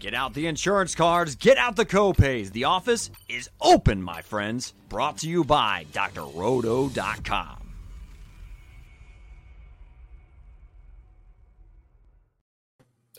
[0.00, 2.52] Get out the insurance cards, get out the copays.
[2.52, 4.72] The office is open, my friends.
[4.88, 7.58] Brought to you by drroto.com.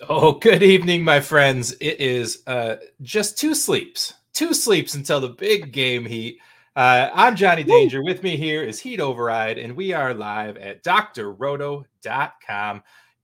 [0.07, 1.73] Oh, good evening, my friends.
[1.82, 6.39] It is uh, just two sleeps, two sleeps until the big game heat.
[6.77, 8.02] Uh, I'm Johnny Danger.
[8.02, 11.84] With me here is Heat Override, and we are live at drroto.com.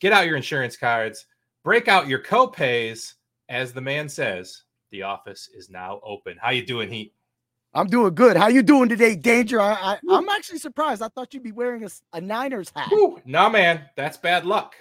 [0.02, 1.26] Get out your insurance cards,
[1.64, 3.14] break out your copays.
[3.50, 6.38] As the man says, the office is now open.
[6.42, 7.14] How you doing, Heat?
[7.74, 8.38] I'm doing good.
[8.38, 9.60] How you doing today, Danger?
[9.60, 11.02] I, I am actually surprised.
[11.02, 12.90] I thought you'd be wearing a, a Niners hat.
[12.92, 14.76] No, nah, man, that's bad luck.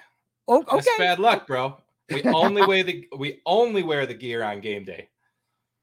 [0.46, 0.76] Oh, okay.
[0.76, 1.76] That's bad luck, bro.
[2.08, 5.08] We only wear the we only wear the gear on game day.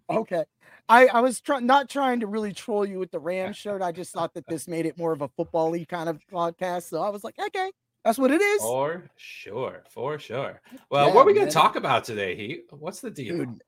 [0.10, 0.46] Okay.
[0.88, 3.82] I, I was trying not trying to really troll you with the Ram shirt.
[3.82, 6.84] I just thought that this made it more of a football y kind of podcast.
[6.84, 7.72] So I was like, okay,
[8.04, 8.62] that's what it is.
[8.62, 9.84] For sure.
[9.90, 10.62] For sure.
[10.90, 12.66] Well, yeah, what are we going to talk about today, Heat?
[12.72, 13.38] What's the deal?
[13.38, 13.62] Dude,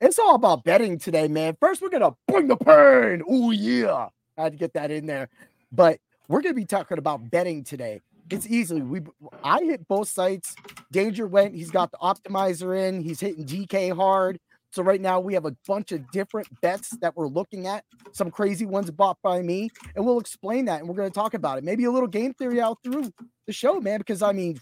[0.00, 1.56] it's all about betting today, man.
[1.60, 3.22] First, we're going to bring the pain.
[3.28, 4.08] Oh, yeah.
[4.38, 5.28] I had to get that in there.
[5.70, 8.00] But we're going to be talking about betting today.
[8.30, 9.02] It's easily we
[9.42, 10.56] I hit both sites.
[10.90, 14.38] Danger went, he's got the optimizer in, he's hitting DK hard.
[14.74, 18.28] So right now we have a bunch of different bets that we're looking at, some
[18.28, 21.58] crazy ones bought by me, and we'll explain that and we're going to talk about
[21.58, 21.64] it.
[21.64, 23.12] Maybe a little game theory out through
[23.46, 24.60] the show, man, because I mean,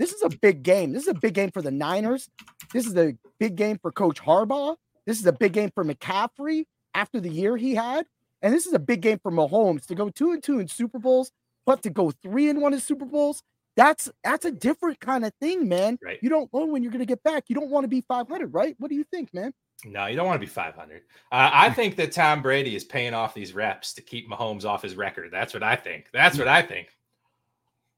[0.00, 0.92] this is a big game.
[0.92, 2.28] This is a big game for the Niners.
[2.72, 4.74] This is a big game for Coach Harbaugh.
[5.06, 8.04] This is a big game for McCaffrey after the year he had.
[8.42, 10.98] And this is a big game for Mahomes to go two and two in Super
[10.98, 11.30] Bowls,
[11.64, 13.44] but to go three and one in Super Bowls
[13.76, 15.98] that's that's a different kind of thing, man.
[16.02, 16.18] Right.
[16.22, 17.44] You don't know when you're going to get back.
[17.48, 18.74] You don't want to be 500, right?
[18.78, 19.52] What do you think, man?
[19.84, 21.02] No, you don't want to be 500.
[21.30, 24.82] Uh, I think that Tom Brady is paying off these reps to keep Mahomes off
[24.82, 25.30] his record.
[25.30, 26.06] That's what I think.
[26.12, 26.88] That's what I think.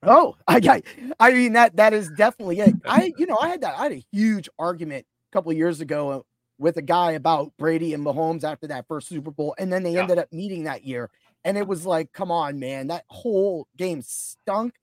[0.02, 0.82] Oh, I, got.
[1.20, 2.74] I mean that that is definitely it.
[2.84, 3.78] I, you know, I had that.
[3.78, 6.24] I had a huge argument a couple of years ago
[6.58, 9.92] with a guy about Brady and Mahomes after that first Super Bowl, and then they
[9.92, 10.00] yeah.
[10.00, 11.08] ended up meeting that year,
[11.44, 14.74] and it was like, come on, man, that whole game stunk.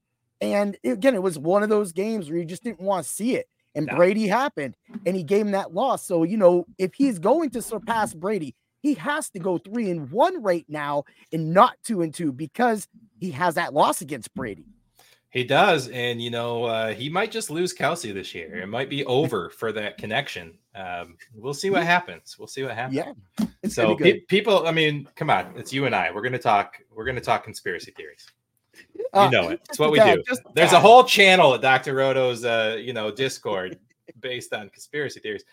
[0.41, 3.35] And again, it was one of those games where you just didn't want to see
[3.35, 3.47] it.
[3.73, 3.95] And no.
[3.95, 4.75] Brady happened
[5.05, 6.05] and he gave him that loss.
[6.05, 10.09] So, you know, if he's going to surpass Brady, he has to go three and
[10.11, 11.03] one right now
[11.33, 12.87] and not two and two because
[13.19, 14.65] he has that loss against Brady.
[15.29, 15.89] He does.
[15.89, 18.55] And, you know, uh, he might just lose Kelce this year.
[18.55, 20.57] It might be over for that connection.
[20.73, 22.37] Um, we'll see what happens.
[22.39, 22.95] We'll see what happens.
[22.95, 23.47] Yeah.
[23.67, 26.11] So pe- people, I mean, come on, it's you and I.
[26.11, 28.25] We're going to talk, we're going to talk conspiracy theories.
[29.13, 29.61] Uh, you know it.
[29.69, 30.21] It's what we do.
[30.53, 31.93] There's a whole channel at Dr.
[31.93, 33.79] Roto's uh, you know, Discord
[34.19, 35.43] based on conspiracy theories.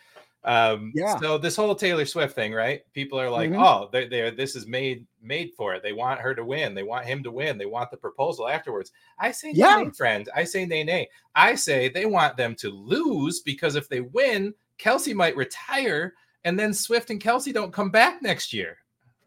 [0.45, 1.17] Um, yeah.
[1.19, 2.83] So this whole Taylor Swift thing, right?
[2.93, 3.63] People are like, mm-hmm.
[3.63, 5.83] "Oh, they're, they're this is made made for it.
[5.83, 6.75] They want her to win.
[6.75, 7.59] They want him to win.
[7.59, 11.55] They want the proposal afterwards." I say, "Yeah, nay, friend." I say, "Nay, nay." I
[11.55, 16.75] say they want them to lose because if they win, Kelce might retire, and then
[16.75, 18.79] Swift and Kelce don't come back next year.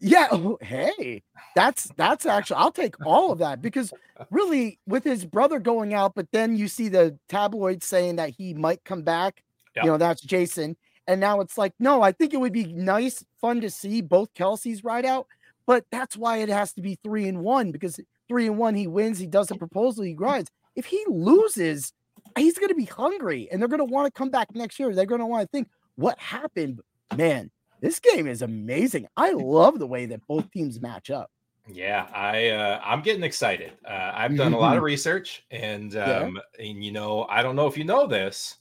[0.06, 0.28] Yeah.
[0.32, 1.24] Oh, hey,
[1.56, 3.92] that's that's actually I'll take all of that because
[4.30, 8.54] really with his brother going out, but then you see the tabloids saying that he
[8.54, 9.44] might come back.
[9.76, 9.86] Yep.
[9.86, 10.78] You know, that's Jason.
[11.08, 14.34] And now it's like, no, I think it would be nice, fun to see both
[14.34, 15.28] Kelce's ride out,
[15.66, 18.88] but that's why it has to be three and one because three and one, he
[18.88, 20.50] wins, he does a proposal, he grinds.
[20.76, 21.94] If he loses,
[22.38, 24.94] he's going to be hungry and they're going to want to come back next year.
[24.94, 26.82] They're going to want to think, what happened?
[27.16, 27.52] Man,
[27.86, 29.08] this game is amazing.
[29.16, 31.30] I love the way that both teams match up.
[31.68, 33.74] Yeah, I uh, I'm getting excited.
[33.88, 34.86] Uh, I've done a lot of mm-hmm.
[34.86, 36.68] research, and um, yeah.
[36.68, 38.58] and you know, I don't know if you know this,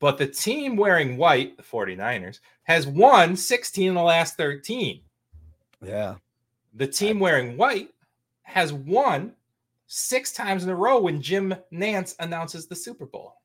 [0.00, 5.00] but the team wearing white, the 49ers, has won 16 in the last 13.
[5.84, 6.16] Yeah.
[6.74, 7.90] The team wearing white
[8.42, 9.32] has won
[9.86, 13.37] six times in a row when Jim Nantz announces the Super Bowl.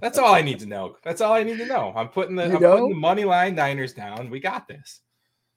[0.00, 0.96] That's all I need to know.
[1.02, 1.92] That's all I need to know.
[1.96, 4.30] I'm putting the, I'm putting the money line Niners down.
[4.30, 5.00] We got this.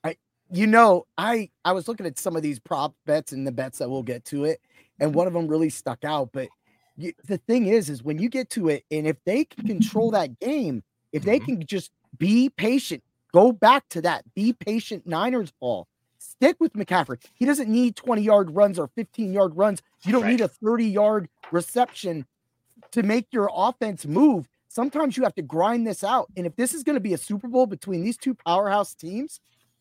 [0.03, 0.15] I
[0.51, 3.79] you know, I I was looking at some of these prop bets and the bets
[3.79, 4.61] that we'll get to it,
[4.99, 6.29] and one of them really stuck out.
[6.31, 6.49] But
[6.97, 10.11] you, the thing is, is when you get to it, and if they can control
[10.11, 11.57] that game, if they mm-hmm.
[11.57, 13.03] can just be patient,
[13.33, 15.87] go back to that, be patient Niners ball.
[16.17, 17.17] Stick with McCaffrey.
[17.33, 19.81] He doesn't need 20 yard runs or 15 yard runs.
[20.03, 20.31] You don't right.
[20.31, 22.25] need a 30 yard reception
[22.91, 26.27] to make your offense move, sometimes you have to grind this out.
[26.35, 29.39] And if this is going to be a Super Bowl between these two powerhouse teams,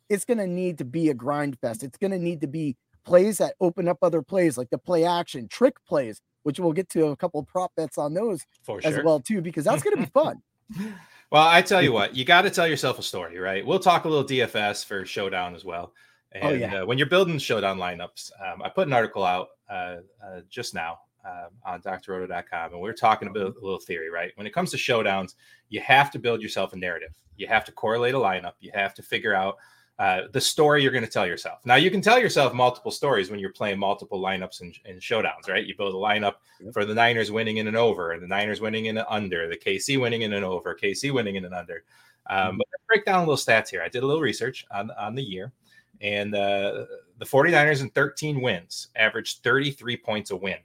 [0.09, 1.83] it's going to need to be a grind fest.
[1.83, 5.05] It's going to need to be plays that open up other plays, like the play
[5.05, 8.95] action, trick plays, which we'll get to a couple prop bets on those For as
[8.95, 9.05] sure.
[9.05, 10.43] well too, because that's going to be fun.
[11.31, 13.65] well, I tell you what, you got to tell yourself a story, right?
[13.65, 15.93] We'll talk a little DFS for Showdown as well.
[16.33, 16.83] And oh, yeah.
[16.83, 20.75] uh, when you're building Showdown lineups, um, I put an article out uh, uh, just
[20.75, 24.33] now uh, on drroto.com, and we are talking about a little theory, right?
[24.37, 25.35] When it comes to showdowns,
[25.69, 27.15] you have to build yourself a narrative.
[27.37, 28.55] You have to correlate a lineup.
[28.61, 29.57] You have to figure out
[30.01, 31.59] uh, the story you're going to tell yourself.
[31.67, 35.47] Now, you can tell yourself multiple stories when you're playing multiple lineups and, and showdowns,
[35.47, 35.67] right?
[35.67, 36.73] You build a lineup yep.
[36.73, 39.59] for the Niners winning in an over, and the Niners winning in an under, the
[39.59, 41.85] KC winning in an over, KC winning in an under.
[42.31, 42.57] Um, mm-hmm.
[42.57, 43.83] But let's break down a little stats here.
[43.83, 45.53] I did a little research on, on the year,
[46.01, 46.87] and uh,
[47.19, 50.57] the 49ers in 13 wins averaged 33 points a win.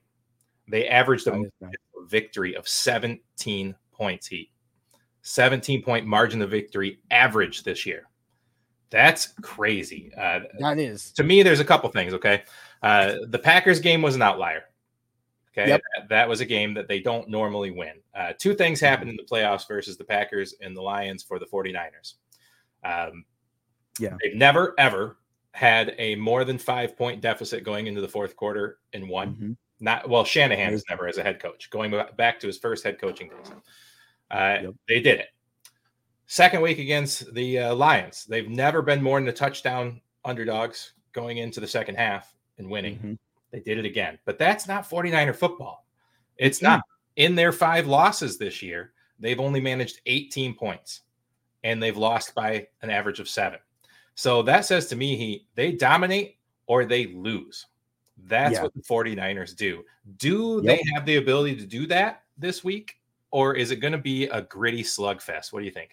[0.68, 1.44] They averaged a
[2.08, 4.52] victory of 17 points, Heat.
[5.26, 8.08] 17 point margin of victory average this year.
[8.92, 10.12] That's crazy.
[10.16, 11.12] Uh, that is.
[11.14, 12.14] To me, there's a couple things.
[12.14, 12.44] Okay.
[12.84, 14.66] Uh, the Packers game was an outlier.
[15.52, 15.70] Okay.
[15.70, 15.82] Yep.
[15.98, 17.94] That, that, was a game that they don't normally win.
[18.14, 18.86] Uh, two things mm-hmm.
[18.86, 22.14] happened in the playoffs versus the Packers and the Lions for the 49ers.
[22.84, 23.26] Um,
[24.00, 24.16] yeah.
[24.22, 25.18] They've never, ever
[25.54, 29.30] had a more than five point deficit going into the fourth quarter and won.
[29.30, 29.52] Mm-hmm.
[29.86, 33.00] Not well, Shanahan has never as a head coach, going back to his first head
[33.00, 33.52] coaching days.
[34.32, 34.74] Uh, yep.
[34.90, 35.28] They did it.
[36.26, 41.38] Second week against the uh, Lions, they've never been more than a touchdown underdogs going
[41.38, 42.96] into the second half and winning.
[42.96, 43.14] Mm-hmm.
[43.52, 45.86] They did it again, but that's not 49er football.
[46.38, 46.78] It's mm-hmm.
[46.78, 46.82] not.
[47.18, 51.02] In their five losses this year, they've only managed 18 points
[51.64, 53.60] and they've lost by an average of seven.
[54.16, 57.68] So that says to me, he they dominate or they lose.
[58.18, 58.64] That's yeah.
[58.64, 59.84] what the 49ers do.
[60.18, 60.78] Do yep.
[60.78, 62.96] they have the ability to do that this week?
[63.32, 65.52] Or is it going to be a gritty slugfest?
[65.52, 65.92] What do you think?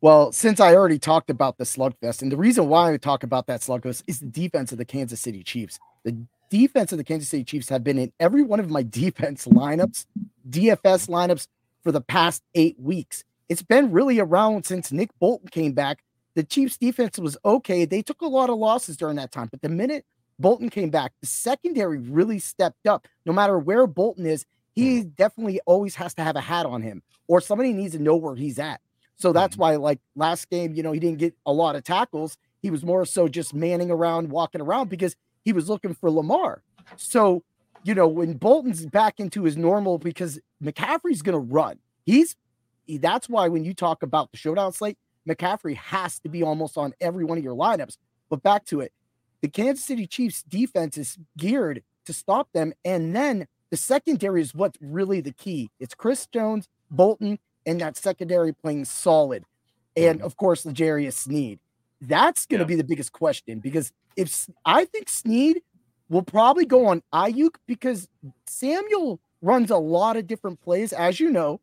[0.00, 3.46] Well, since I already talked about the slugfest, and the reason why I talk about
[3.46, 5.78] that slugfest is the defense of the Kansas City Chiefs.
[6.04, 6.16] The
[6.50, 10.06] defense of the Kansas City Chiefs have been in every one of my defense lineups,
[10.48, 11.46] DFS lineups
[11.82, 13.24] for the past eight weeks.
[13.48, 16.02] It's been really around since Nick Bolton came back.
[16.34, 17.84] The Chiefs defense was okay.
[17.84, 20.04] They took a lot of losses during that time, but the minute
[20.42, 23.08] Bolton came back, the secondary really stepped up.
[23.24, 24.44] No matter where Bolton is,
[24.74, 28.16] he definitely always has to have a hat on him, or somebody needs to know
[28.16, 28.80] where he's at.
[29.16, 29.62] So that's mm-hmm.
[29.62, 32.36] why, like last game, you know, he didn't get a lot of tackles.
[32.60, 36.62] He was more so just manning around, walking around because he was looking for Lamar.
[36.96, 37.42] So,
[37.84, 42.36] you know, when Bolton's back into his normal, because McCaffrey's going to run, he's
[42.88, 44.98] that's why when you talk about the showdown slate,
[45.28, 47.96] McCaffrey has to be almost on every one of your lineups.
[48.28, 48.92] But back to it,
[49.42, 52.72] the Kansas City Chiefs defense is geared to stop them.
[52.84, 55.70] And then the secondary is what's really the key.
[55.78, 59.44] It's Chris Jones, Bolton, and that secondary playing solid.
[59.96, 60.26] And mm-hmm.
[60.26, 61.58] of course, L'Jarius Sneed.
[62.00, 62.68] That's going to yeah.
[62.68, 65.62] be the biggest question because if I think Sneed
[66.08, 68.08] will probably go on Aiyuk because
[68.46, 71.60] Samuel runs a lot of different plays, as you know.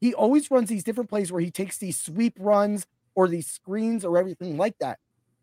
[0.00, 2.86] He always runs these different plays where he takes these sweep runs
[3.16, 4.98] or these screens or everything like that.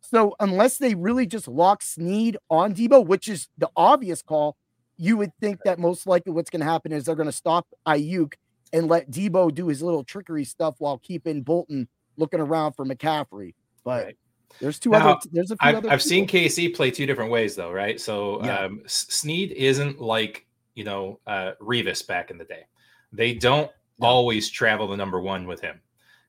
[0.09, 4.57] So unless they really just lock Sneed on Deebo, which is the obvious call,
[4.97, 7.67] you would think that most likely what's going to happen is they're going to stop
[7.87, 8.33] Aiyuk
[8.73, 11.87] and let Deebo do his little trickery stuff while keeping Bolton
[12.17, 13.53] looking around for McCaffrey.
[13.83, 14.17] But right.
[14.59, 15.19] there's two now, other.
[15.31, 15.89] There's a few I've, other.
[15.89, 17.99] I've seen KC play two different ways though, right?
[17.99, 18.59] So yeah.
[18.59, 22.65] um, Sneed isn't like you know uh, Revis back in the day.
[23.11, 23.71] They don't
[24.01, 25.79] always travel the number one with him.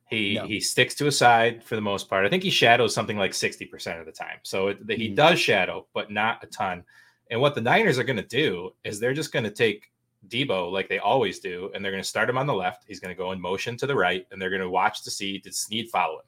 [0.07, 0.47] He no.
[0.47, 2.25] he sticks to a side for the most part.
[2.25, 4.39] I think he shadows something like sixty percent of the time.
[4.43, 5.17] So it, he mm.
[5.17, 6.85] does shadow, but not a ton.
[7.31, 9.91] And what the Niners are going to do is they're just going to take
[10.29, 12.85] Debo like they always do, and they're going to start him on the left.
[12.87, 15.11] He's going to go in motion to the right, and they're going to watch to
[15.11, 16.27] see did Sneed follow him.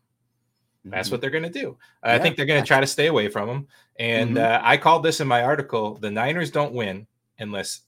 [0.85, 1.76] That's what they're going to do.
[2.05, 3.67] Yeah, I think they're going to try to stay away from him.
[3.99, 4.64] And mm-hmm.
[4.64, 7.07] uh, I called this in my article: the Niners don't win
[7.38, 7.83] unless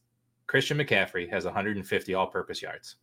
[0.46, 2.96] Christian McCaffrey has 150 all-purpose yards.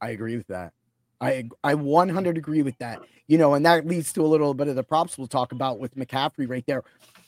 [0.00, 0.72] I agree with that.
[1.20, 3.00] I I 100 agree with that.
[3.26, 5.78] You know, and that leads to a little bit of the props we'll talk about
[5.78, 6.82] with McCaffrey right there.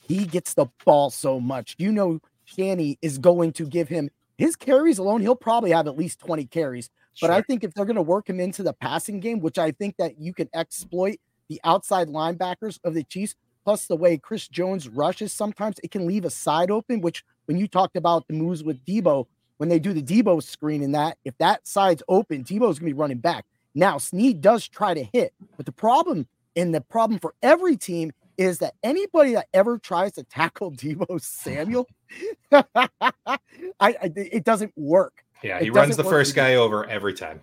[0.09, 1.77] He gets the ball so much.
[1.79, 5.21] You know, Shanny is going to give him his carries alone.
[5.21, 6.91] He'll probably have at least 20 carries.
[7.21, 7.37] But sure.
[7.37, 9.97] I think if they're going to work him into the passing game, which I think
[9.99, 11.19] that you can exploit
[11.49, 16.07] the outside linebackers of the Chiefs, plus the way Chris Jones rushes, sometimes it can
[16.07, 17.01] leave a side open.
[17.01, 19.27] Which when you talked about the moves with Deebo,
[19.59, 22.85] when they do the Deebo screen and that, if that side's open, Deebo's going to
[22.87, 23.45] be running back.
[23.75, 26.27] Now, Sneed does try to hit, but the problem
[26.57, 31.21] and the problem for every team is that anybody that ever tries to tackle Deebo
[31.21, 31.89] Samuel,
[32.53, 32.65] I,
[33.81, 35.25] I, it doesn't work.
[35.43, 37.41] Yeah, he runs the first guy over every time.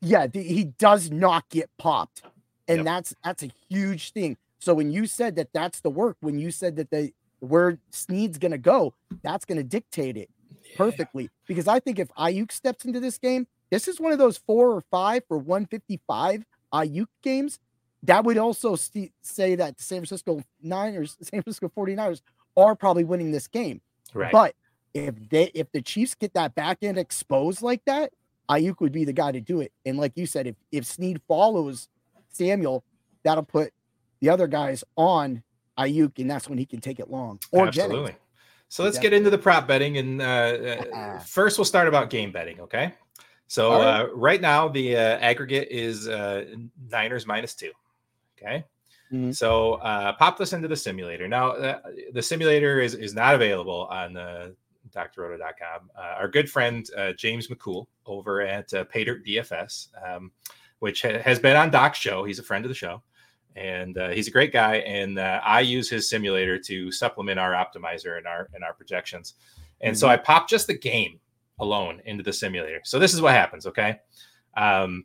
[0.00, 2.22] Yeah, he does not get popped,
[2.68, 2.84] and yep.
[2.84, 4.36] that's that's a huge thing.
[4.58, 8.38] So when you said that that's the work, when you said that the where Sneed's
[8.38, 10.76] gonna go, that's gonna dictate it yeah.
[10.76, 11.30] perfectly.
[11.46, 14.70] Because I think if Aiyuk steps into this game, this is one of those four
[14.72, 17.58] or five for 155 Aiyuk games.
[18.02, 22.20] That would also st- say that the San Francisco Niners, San Francisco 49ers
[22.56, 23.80] are probably winning this game.
[24.14, 24.32] Right.
[24.32, 24.54] But
[24.94, 28.12] if they if the Chiefs get that back end exposed like that,
[28.48, 29.72] Aiyuk would be the guy to do it.
[29.84, 31.88] And like you said, if if Sneed follows
[32.30, 32.84] Samuel,
[33.24, 33.72] that'll put
[34.20, 35.42] the other guys on
[35.78, 37.38] Aiyuk, and that's when he can take it long.
[37.52, 37.96] Or Absolutely.
[37.96, 38.20] Jennings.
[38.68, 42.32] So let's get into the prop betting, and uh, uh, first we'll start about game
[42.32, 42.60] betting.
[42.60, 42.94] Okay.
[43.48, 44.00] So right.
[44.00, 46.44] Uh, right now the uh, aggregate is uh,
[46.90, 47.72] Niners minus two.
[48.38, 48.64] Okay.
[49.12, 49.30] Mm-hmm.
[49.30, 51.28] So uh, pop this into the simulator.
[51.28, 51.78] Now uh,
[52.12, 54.56] the simulator is is not available on the
[54.94, 55.90] drroto.com.
[55.96, 60.32] Uh, our good friend uh, James McCool over at uh, Paydirt DFS, um,
[60.78, 62.24] which ha- has been on Doc's show.
[62.24, 63.02] He's a friend of the show,
[63.54, 64.76] and uh, he's a great guy.
[64.76, 69.34] And uh, I use his simulator to supplement our optimizer and our and our projections.
[69.80, 70.00] And mm-hmm.
[70.00, 71.20] so I pop just the game
[71.58, 72.80] alone into the simulator.
[72.84, 73.66] So this is what happens.
[73.66, 73.98] Okay.
[74.56, 75.04] Um,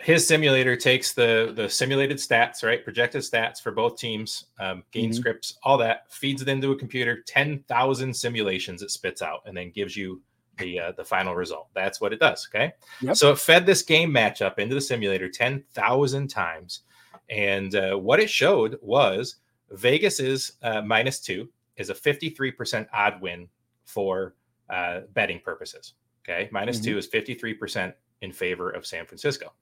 [0.00, 2.84] his simulator takes the the simulated stats, right?
[2.84, 5.14] Projected stats for both teams, um, game mm-hmm.
[5.14, 7.22] scripts, all that, feeds it into a computer.
[7.26, 10.20] Ten thousand simulations it spits out, and then gives you
[10.58, 11.68] the uh, the final result.
[11.74, 12.46] That's what it does.
[12.50, 13.16] Okay, yep.
[13.16, 16.82] so it fed this game matchup into the simulator ten thousand times,
[17.30, 19.36] and uh, what it showed was
[19.70, 21.48] Vegas is uh, minus two
[21.78, 23.48] is a fifty three percent odd win
[23.86, 24.34] for
[24.70, 25.94] uh, betting purposes.
[26.24, 26.86] Okay, minus mm-hmm.
[26.86, 29.52] two is fifty three percent in favor of San Francisco.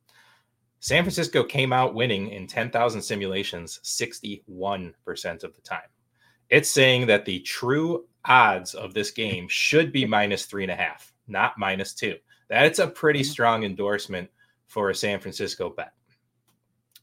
[0.84, 4.92] San Francisco came out winning in 10,000 simulations 61%
[5.42, 5.88] of the time.
[6.50, 10.76] It's saying that the true odds of this game should be minus three and a
[10.76, 12.16] half, not minus two.
[12.50, 13.30] That's a pretty mm-hmm.
[13.30, 14.28] strong endorsement
[14.66, 15.94] for a San Francisco bet.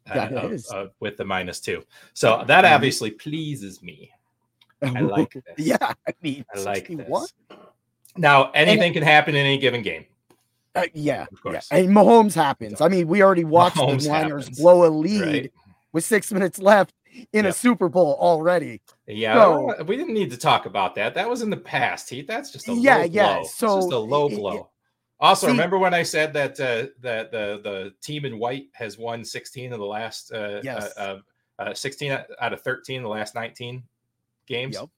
[0.09, 1.83] Uh, with the minus two.
[2.13, 2.73] So that mm-hmm.
[2.73, 4.11] obviously pleases me.
[4.83, 5.43] I like this.
[5.57, 7.33] Yeah, I mean, I like this.
[8.17, 10.05] Now, anything and, can happen in any given game.
[10.73, 11.67] Uh, yeah, of course.
[11.71, 11.79] Yeah.
[11.79, 12.81] And Mahomes happens.
[12.81, 14.59] I mean, we already watched Mahomes the Niners happens.
[14.59, 15.51] blow a lead right.
[15.91, 16.93] with six minutes left
[17.33, 17.45] in yep.
[17.45, 18.81] a Super Bowl already.
[19.07, 21.13] Yeah, so, we didn't need to talk about that.
[21.13, 22.27] That was in the past, Heat.
[22.27, 23.33] That's just a yeah, low yeah.
[23.39, 23.43] Blow.
[23.43, 24.57] So it's just a low it, blow.
[24.57, 24.65] It,
[25.19, 28.97] also, see, remember when I said that uh, that the the team in white has
[28.97, 30.97] won 16 of the last uh, uh yes.
[30.97, 31.19] uh,
[31.59, 33.83] uh, 16 out of 13 the last 19
[34.47, 34.77] games.
[34.79, 34.89] Yep.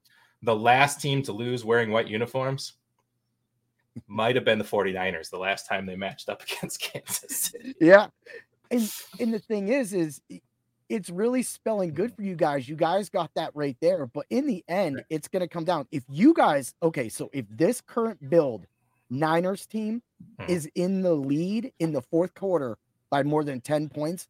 [0.43, 2.73] The last team to lose wearing white uniforms
[4.07, 7.75] might have been the 49ers the last time they matched up against Kansas City.
[7.79, 8.07] Yeah.
[8.71, 10.19] And and the thing is is
[10.89, 12.67] it's really spelling good for you guys.
[12.67, 15.05] You guys got that right there, but in the end right.
[15.11, 18.65] it's going to come down if you guys okay, so if this current build
[19.11, 20.01] Niners team
[20.39, 20.49] hmm.
[20.49, 22.79] is in the lead in the fourth quarter
[23.11, 24.27] by more than 10 points,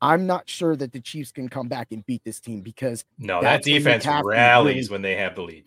[0.00, 3.40] I'm not sure that the Chiefs can come back and beat this team because no,
[3.42, 5.66] that defense rallies when they have the lead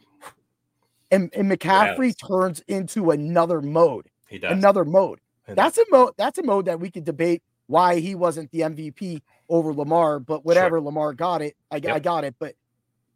[1.12, 4.08] and, and McCaffrey turns into another mode.
[4.28, 5.20] He does another mode.
[5.48, 6.14] That's a mode.
[6.18, 10.46] That's a mode that we could debate why he wasn't the MVP over Lamar, but
[10.46, 10.82] whatever sure.
[10.82, 11.96] Lamar got it, I, yep.
[11.96, 12.36] I, got it.
[12.40, 12.56] But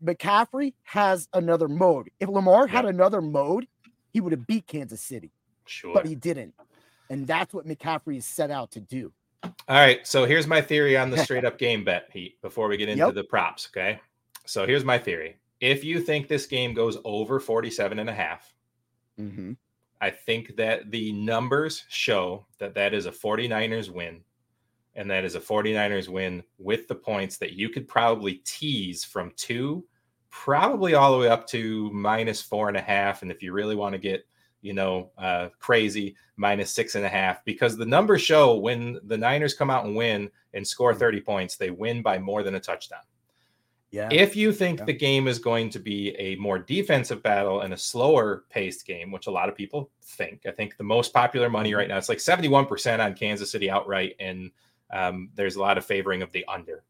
[0.04, 2.10] McCaffrey has another mode.
[2.20, 2.70] If Lamar yep.
[2.70, 3.68] had another mode,
[4.12, 5.32] he would have beat Kansas City.
[5.66, 5.94] Sure.
[5.94, 6.54] But he didn't.
[7.10, 9.12] And that's what McCaffrey is set out to do.
[9.44, 10.06] All right.
[10.06, 13.06] So here's my theory on the straight up game bet, Pete, before we get into
[13.06, 13.14] yep.
[13.14, 13.70] the props.
[13.72, 14.00] Okay.
[14.46, 18.54] So here's my theory if you think this game goes over 47 and a half,
[19.20, 19.54] mm-hmm.
[20.02, 24.22] I think that the numbers show that that is a 49ers win.
[24.96, 29.34] And that is a 49ers win with the points that you could probably tease from
[29.36, 29.86] two,
[30.30, 33.22] probably all the way up to minus four and a half.
[33.22, 34.26] And if you really want to get,
[34.62, 39.18] you know, uh, crazy, minus six and a half, because the numbers show when the
[39.18, 41.00] Niners come out and win and score mm.
[41.00, 43.04] 30 points, they win by more than a touchdown.
[43.96, 44.10] Yeah.
[44.12, 44.86] If you think yeah.
[44.86, 49.10] the game is going to be a more defensive battle and a slower paced game,
[49.10, 51.78] which a lot of people think, I think the most popular money mm-hmm.
[51.78, 54.52] right now it's like 71% on Kansas City outright, and
[54.92, 56.84] um, there's a lot of favoring of the under.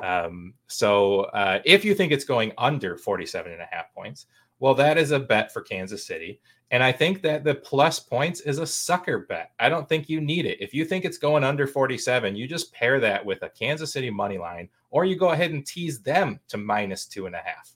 [0.00, 4.26] Um, so uh, if you think it's going under 47 and a half points,
[4.60, 6.40] well, that is a bet for Kansas City.
[6.70, 9.52] And I think that the plus points is a sucker bet.
[9.60, 10.60] I don't think you need it.
[10.60, 14.10] If you think it's going under 47, you just pair that with a Kansas City
[14.10, 17.74] money line, or you go ahead and tease them to minus two and a half.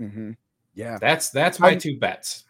[0.00, 0.32] Mm-hmm.
[0.74, 0.98] Yeah.
[1.00, 2.44] That's that's my I'm, two bets.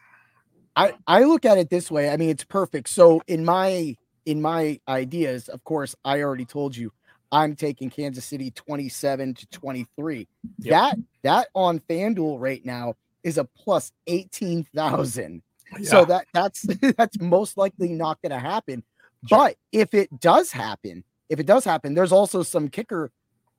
[0.76, 2.10] I, I look at it this way.
[2.10, 2.88] I mean, it's perfect.
[2.88, 6.92] So in my in my ideas, of course, I already told you
[7.32, 10.28] I'm taking Kansas City 27 to 23.
[10.58, 10.70] Yep.
[10.70, 15.42] That that on FanDuel right now is a plus 18,000.
[15.78, 15.88] Yeah.
[15.88, 16.62] So that that's
[16.96, 18.82] that's most likely not going to happen.
[19.28, 19.38] Sure.
[19.38, 23.10] But if it does happen, if it does happen, there's also some kicker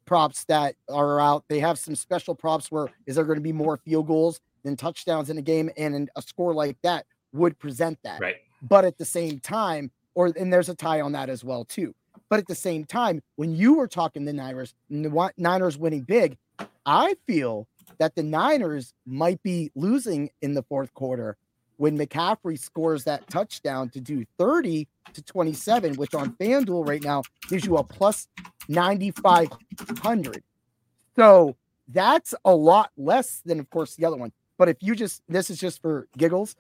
[0.06, 1.44] props that are out.
[1.50, 4.76] They have some special props where is there going to be more field goals than
[4.76, 8.20] touchdowns in a game, and a score like that would present that.
[8.20, 8.38] Right.
[8.62, 11.94] But at the same time, or and there's a tie on that as well too.
[12.30, 16.38] But at the same time, when you were talking the Niners, the Niners winning big,
[16.86, 17.68] I feel
[18.00, 21.38] that the Niners might be losing in the fourth quarter
[21.78, 27.24] when McCaffrey scores that touchdown to do 30 to 27, which on FanDuel right now
[27.48, 28.28] gives you a plus
[28.68, 30.44] 9,500.
[31.16, 31.56] So
[31.88, 34.32] that's a lot less than, of course, the other one.
[34.58, 36.56] But if you just, this is just for giggles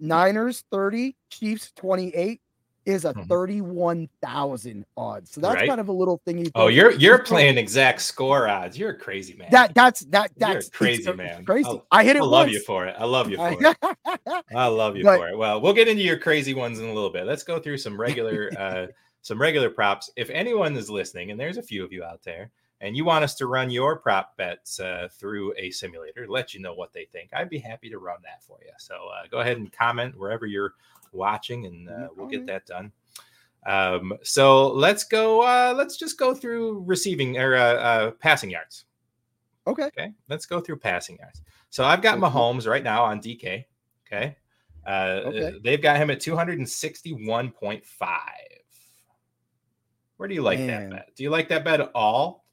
[0.00, 2.40] Niners 30, Chiefs 28,
[2.88, 3.28] is a mm-hmm.
[3.28, 5.30] 31,000 odds.
[5.30, 5.68] So that's right.
[5.68, 8.78] kind of a little thing you Oh, you're you're playing exact score odds.
[8.78, 9.48] You're a crazy man.
[9.50, 11.44] That that's that that's crazy man.
[11.44, 11.68] Crazy.
[11.68, 12.22] I'll, i hit it.
[12.22, 12.96] I love you for it.
[12.98, 13.76] I love you for it.
[14.56, 15.36] I love you but, for it.
[15.36, 17.26] Well, we'll get into your crazy ones in a little bit.
[17.26, 18.86] Let's go through some regular uh
[19.20, 20.10] some regular props.
[20.16, 23.22] If anyone is listening, and there's a few of you out there, and you want
[23.22, 27.04] us to run your prop bets uh, through a simulator, let you know what they
[27.04, 27.30] think.
[27.34, 28.70] I'd be happy to run that for you.
[28.78, 30.72] So uh, go ahead and comment wherever you're
[31.12, 32.92] watching, and uh, we'll get that done.
[33.66, 35.42] Um, so let's go.
[35.42, 38.84] Uh, let's just go through receiving or uh, uh, passing yards.
[39.66, 39.84] Okay.
[39.84, 40.12] Okay.
[40.28, 41.42] Let's go through passing yards.
[41.70, 43.64] So I've got Mahomes right now on DK.
[44.06, 44.36] Okay.
[44.86, 45.58] Uh, okay.
[45.62, 47.82] They've got him at 261.5.
[50.16, 50.90] Where do you like Man.
[50.90, 51.14] that bet?
[51.14, 52.46] Do you like that bet at all?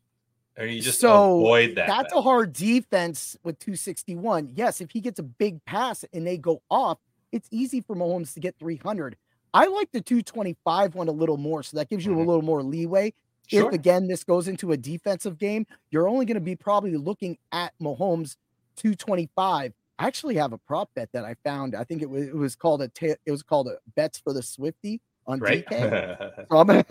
[0.58, 1.88] Or you just so avoid that?
[1.88, 2.20] That's bet?
[2.20, 4.52] a hard defense with 261.
[4.56, 7.00] Yes, if he gets a big pass and they go off,
[7.36, 9.18] it's easy for Mahomes to get 300.
[9.54, 12.22] I like the 225 one a little more, so that gives you mm-hmm.
[12.22, 13.14] a little more leeway.
[13.48, 13.68] Sure.
[13.68, 17.38] If again this goes into a defensive game, you're only going to be probably looking
[17.52, 18.38] at Mahomes
[18.78, 19.74] 225.
[19.98, 21.76] I actually have a prop bet that I found.
[21.76, 24.34] I think it was it was called a t- it was called a bets for
[24.34, 25.66] the Swifty on right.
[25.66, 26.46] DK.
[26.52, 26.84] um,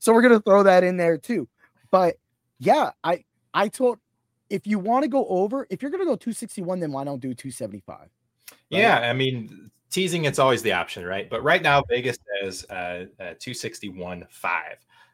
[0.00, 1.48] so we're gonna throw that in there too.
[1.90, 2.16] But
[2.58, 3.98] yeah, I I told
[4.50, 7.32] if you want to go over, if you're gonna go 261, then why don't do
[7.32, 8.08] 275?
[8.50, 8.80] Right?
[8.80, 11.28] Yeah, I mean teasing it's always the option right?
[11.30, 14.62] But right now vegas says uh, uh 261 5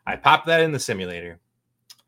[0.06, 1.40] i popped that in the simulator.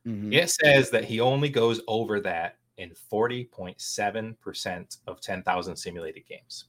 [0.06, 0.32] Mm-hmm.
[0.32, 6.66] it says that he only goes over that in 40.7% of 10,000 simulated games.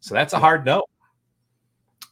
[0.00, 0.84] So that's a hard no.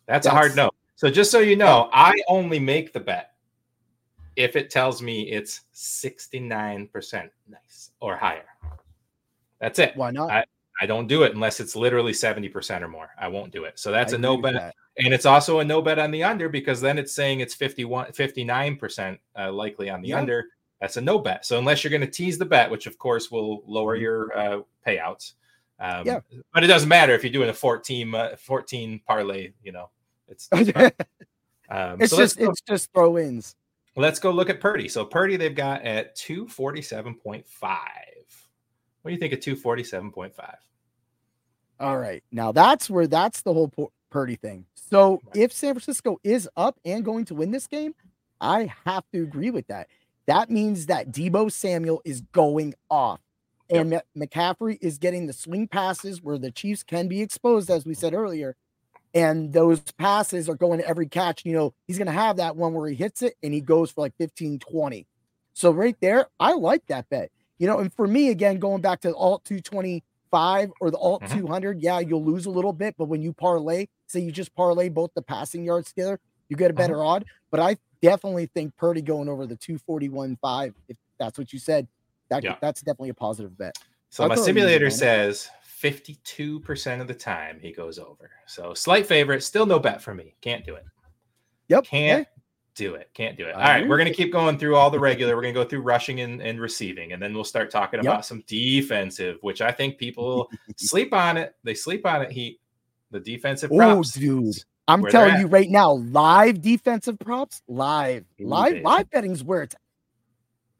[0.06, 0.68] That's, that's, a hard no.
[0.96, 3.36] So just so you know i only make the bet
[4.36, 8.44] if it tells me it's 69% nice or higher.
[9.60, 9.96] That's it.
[9.96, 10.30] Why not?
[10.30, 10.44] I,
[10.80, 13.10] I don't do it unless it's literally 70% or more.
[13.18, 13.78] I won't do it.
[13.78, 14.54] So that's I a no bet.
[14.54, 14.74] That.
[14.98, 18.12] And it's also a no bet on the under because then it's saying it's 51,
[18.12, 20.18] 59% uh, likely on the yeah.
[20.18, 20.44] under.
[20.80, 21.46] That's a no bet.
[21.46, 24.02] So unless you're going to tease the bet, which of course will lower mm-hmm.
[24.02, 25.32] your uh, payouts.
[25.78, 26.20] Um, yeah.
[26.52, 29.90] But it doesn't matter if you're doing a 14, uh, 14 parlay, you know,
[30.28, 30.70] it's, it's,
[31.70, 33.54] um, it's so just, it's just throw ins.
[33.96, 34.88] Let's go look at Purdy.
[34.88, 37.44] So Purdy, they've got at 247.5.
[37.62, 40.32] What do you think of 247.5?
[41.78, 42.22] All right.
[42.32, 43.72] Now that's where that's the whole
[44.10, 44.64] Purdy thing.
[44.74, 47.94] So if San Francisco is up and going to win this game,
[48.40, 49.88] I have to agree with that.
[50.26, 53.20] That means that Deebo Samuel is going off.
[53.68, 54.06] And yep.
[54.16, 58.14] McCaffrey is getting the swing passes where the Chiefs can be exposed, as we said
[58.14, 58.56] earlier.
[59.12, 61.44] And those passes are going to every catch.
[61.44, 63.90] You know, he's going to have that one where he hits it and he goes
[63.90, 65.06] for like 15, 20.
[65.52, 67.30] So right there, I like that bet.
[67.58, 69.44] You know, and for me, again, going back to alt
[70.36, 71.38] 225 or the alt mm-hmm.
[71.38, 72.94] 200, yeah, you'll lose a little bit.
[72.98, 76.70] But when you parlay, say you just parlay both the passing yards together, you get
[76.70, 76.78] a mm-hmm.
[76.78, 77.06] better mm-hmm.
[77.06, 77.24] odd.
[77.50, 81.88] But I definitely think Purdy going over the 241.5, if that's what you said,
[82.28, 82.56] that, yeah.
[82.60, 83.76] that's definitely a positive bet.
[84.10, 85.48] So I'll my simulator says
[85.82, 88.30] 52% of the time he goes over.
[88.46, 90.34] So slight favorite, still no bet for me.
[90.40, 90.84] Can't do it.
[91.68, 91.84] Yep.
[91.84, 92.28] Can't
[92.76, 93.10] do it.
[93.14, 93.54] Can't do it.
[93.54, 95.34] All right, we're gonna keep going through all the regular.
[95.34, 98.12] We're gonna go through rushing and, and receiving, and then we'll start talking yep.
[98.12, 101.54] about some defensive, which I think people sleep on it.
[101.64, 102.30] They sleep on it.
[102.30, 102.60] He,
[103.10, 104.56] the defensive props, oh, dude.
[104.86, 108.84] I'm telling you right now, live defensive props, live, Ooh, live, baby.
[108.84, 109.74] live betting's where it's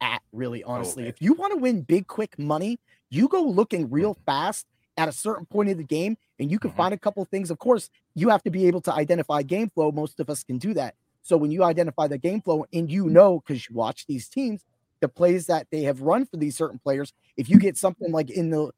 [0.01, 0.23] at.
[0.33, 1.09] Really, honestly, okay.
[1.09, 2.79] if you want to win big, quick money,
[3.11, 4.25] you go looking real mm-hmm.
[4.25, 4.67] fast
[4.99, 6.77] at a certain point of the game, and you can mm-hmm.
[6.77, 7.51] find a couple things.
[7.51, 9.91] Of course, you have to be able to identify game flow.
[9.91, 10.95] Most of us can do that
[11.27, 14.65] so when you identify the game flow and you know because you watch these teams,
[15.01, 18.31] the plays that they have run for these certain players, if you get something like
[18.31, 18.71] in the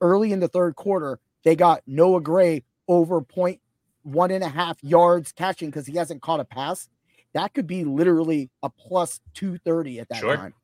[0.00, 3.60] early in the third quarter, they got Noah Gray over point
[4.02, 6.88] one and a half yards catching because he hasn't caught a pass.
[7.34, 10.36] That could be literally a plus 230 at that sure.
[10.36, 10.54] time.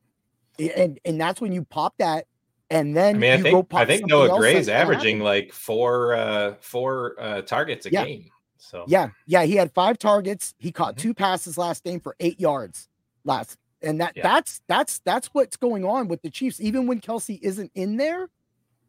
[0.75, 2.25] And and that's when you pop that
[2.69, 6.55] and then I mean, I think I think Noah Gray is averaging like four uh
[6.59, 8.03] four uh targets a yeah.
[8.03, 8.29] game.
[8.59, 10.53] So yeah, yeah, he had five targets.
[10.57, 11.09] He caught mm-hmm.
[11.09, 12.87] two passes last game for eight yards
[13.23, 14.23] last, and that yeah.
[14.23, 16.59] that's that's that's what's going on with the Chiefs.
[16.61, 18.29] Even when Kelce isn't in there,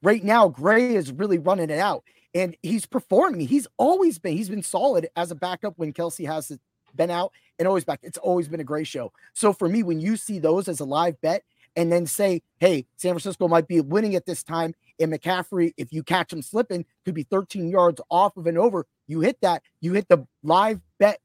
[0.02, 2.04] right now Gray is really running it out,
[2.34, 3.46] and he's performing.
[3.46, 6.56] He's always been he's been solid as a backup when Kelce has
[6.94, 8.00] been out and always back.
[8.02, 9.12] It's always been a Gray show.
[9.32, 11.44] So for me, when you see those as a live bet,
[11.76, 14.74] and then say, hey, San Francisco might be winning at this time.
[15.00, 18.86] And McCaffrey, if you catch him slipping, could be 13 yards off of an over.
[19.06, 21.20] You hit that, you hit the live bet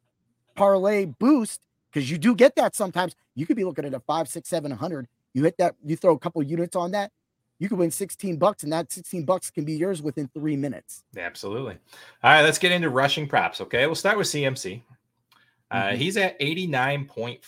[0.55, 1.59] parlay boost
[1.91, 3.15] because you do get that sometimes.
[3.35, 5.07] You could be looking at a five, six, seven hundred.
[5.33, 7.11] You hit that, you throw a couple units on that,
[7.59, 11.03] you could win 16 bucks, and that 16 bucks can be yours within three minutes.
[11.17, 11.77] Absolutely.
[12.23, 13.61] All right, let's get into rushing props.
[13.61, 14.81] Okay, we'll start with CMC.
[15.71, 15.97] Uh, mm-hmm.
[15.97, 17.39] He's at 89.5.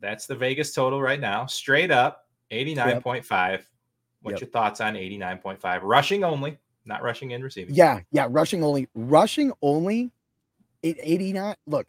[0.00, 1.46] That's the Vegas total right now.
[1.46, 3.50] Straight up, 89.5.
[3.50, 3.64] Yep.
[4.24, 4.48] What's yep.
[4.48, 5.80] your thoughts on 89.5?
[5.82, 6.56] Rushing only,
[6.86, 7.74] not rushing and receiving.
[7.74, 8.88] Yeah, yeah, rushing only.
[8.94, 10.12] Rushing only,
[10.82, 11.54] 89.
[11.66, 11.86] Look,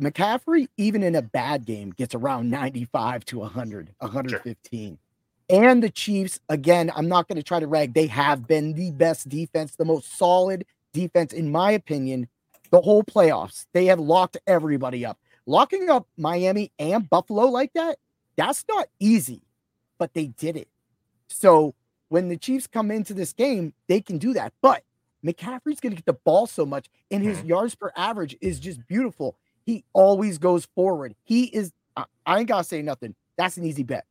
[0.00, 4.88] McCaffrey, even in a bad game, gets around 95 to 100, 115.
[4.90, 4.98] Sure.
[5.64, 7.92] And the Chiefs, again, I'm not going to try to rag.
[7.92, 12.28] They have been the best defense, the most solid defense, in my opinion,
[12.70, 13.66] the whole playoffs.
[13.72, 15.18] They have locked everybody up.
[15.44, 17.98] Locking up Miami and Buffalo like that,
[18.36, 19.42] that's not easy,
[19.98, 20.68] but they did it.
[21.32, 21.74] So
[22.08, 24.52] when the Chiefs come into this game, they can do that.
[24.60, 24.84] But
[25.24, 27.48] McCaffrey's going to get the ball so much, and his mm-hmm.
[27.48, 29.36] yards per average is just beautiful.
[29.64, 31.14] He always goes forward.
[31.22, 33.14] He is, I ain't got to say nothing.
[33.36, 34.04] That's an easy bet.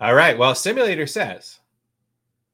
[0.00, 0.38] All right.
[0.38, 1.58] Well, Simulator says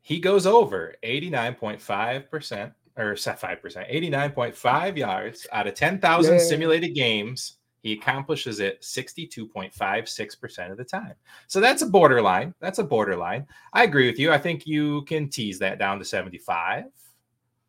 [0.01, 6.39] he goes over 89.5% or 5%, 89.5 yards out of 10,000 yeah.
[6.39, 7.59] simulated games.
[7.85, 11.13] He accomplishes it 62.56% of the time.
[11.49, 12.55] So that's a borderline.
[12.59, 13.47] That's a borderline.
[13.75, 14.33] I agree with you.
[14.33, 16.85] I think you can tease that down to 75.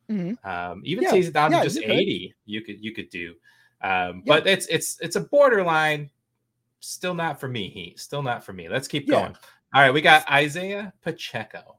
[0.10, 0.49] Mm-hmm.
[0.49, 1.12] Um, even yeah.
[1.12, 2.34] tease it down yeah, to just 80.
[2.45, 3.34] You could you could do.
[3.82, 6.10] Um, but it's it's it's a borderline.
[6.80, 7.67] Still not for me.
[7.67, 8.69] He still not for me.
[8.69, 9.36] Let's keep going.
[9.73, 11.75] All right, we got Isaiah Pacheco.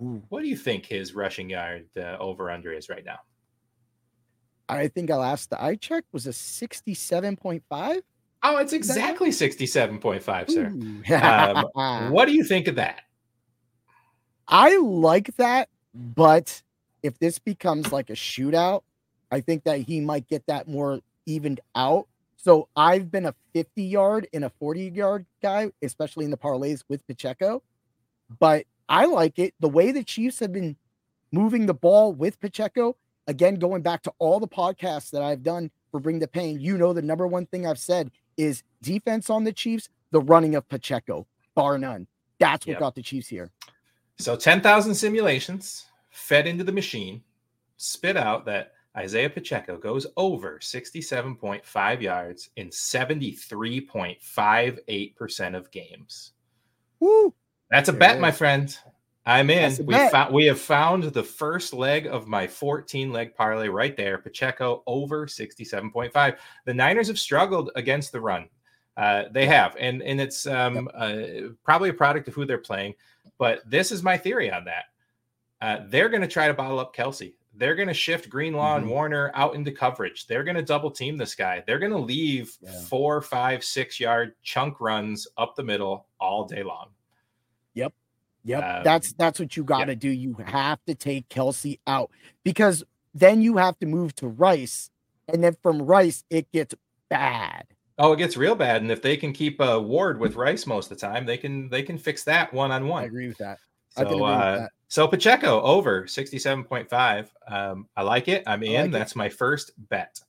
[0.00, 0.22] Ooh.
[0.30, 3.18] What do you think his rushing yard uh, over under is right now?
[4.68, 8.02] I think I last the I checked was a 67.5.
[8.42, 11.70] Oh, it's exactly 67.5, sir.
[11.74, 13.00] um, what do you think of that?
[14.48, 16.62] I like that, but
[17.02, 18.82] if this becomes like a shootout,
[19.32, 22.06] I think that he might get that more evened out
[22.46, 26.84] so I've been a 50 yard and a 40 yard guy, especially in the parlays
[26.88, 27.60] with Pacheco.
[28.38, 29.52] But I like it.
[29.58, 30.76] The way the Chiefs have been
[31.32, 32.96] moving the ball with Pacheco,
[33.26, 36.78] again, going back to all the podcasts that I've done for Bring the Pain, you
[36.78, 40.68] know, the number one thing I've said is defense on the Chiefs, the running of
[40.68, 42.06] Pacheco, bar none.
[42.38, 42.80] That's what yep.
[42.80, 43.50] got the Chiefs here.
[44.18, 47.22] So 10,000 simulations fed into the machine,
[47.76, 56.32] spit out that Isaiah Pacheco goes over 67.5 yards in 73.58% of games.
[57.00, 57.34] Woo!
[57.70, 58.74] That's a there bet, my friend.
[59.26, 59.84] I'm in.
[59.84, 64.18] We found we have found the first leg of my 14 leg parlay right there.
[64.18, 66.36] Pacheco over 67.5.
[66.64, 68.48] The Niners have struggled against the run.
[68.96, 71.16] Uh, they have, and and it's um, uh,
[71.64, 72.94] probably a product of who they're playing.
[73.36, 74.84] But this is my theory on that.
[75.60, 77.34] Uh, they're going to try to bottle up Kelce.
[77.54, 78.82] they're going to shift Greenlaw mm-hmm.
[78.82, 80.26] and Warner out into coverage.
[80.26, 81.64] They're going to double team this guy.
[81.66, 82.80] They're going to leave yeah.
[82.82, 86.90] four, five, six yard chunk runs up the middle all day long.
[87.74, 87.92] Yep.
[88.46, 88.62] Yep.
[88.62, 90.08] Um, that's that's what you got to do.
[90.08, 92.10] You have to take Kelce out
[92.44, 94.90] because then you have to move to Rice,
[95.28, 96.74] and then from Rice it gets
[97.08, 97.66] bad.
[97.98, 98.82] Oh, it gets real bad.
[98.82, 101.68] And if they can keep a Ward with Rice most of the time, they can
[101.68, 103.02] they can fix that one on one.
[103.02, 103.58] I agree with that.
[103.88, 107.28] So, uh, so Pacheco over 67.5.
[107.48, 108.42] Um, I like it.
[108.46, 108.82] I'm in.
[108.82, 109.16] Like That's it.
[109.16, 110.20] my first bet.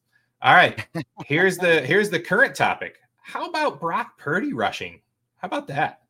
[0.42, 0.88] All right.
[1.26, 3.00] Here's the here's the current topic.
[3.22, 5.02] How about Brock Purdy rushing?
[5.36, 6.02] How about that?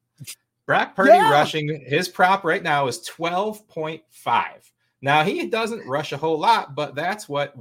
[0.67, 1.31] Brock Purdy yeah.
[1.31, 4.01] rushing his prop right now is 12.5.
[5.01, 7.55] Now he doesn't rush a whole lot, but that's what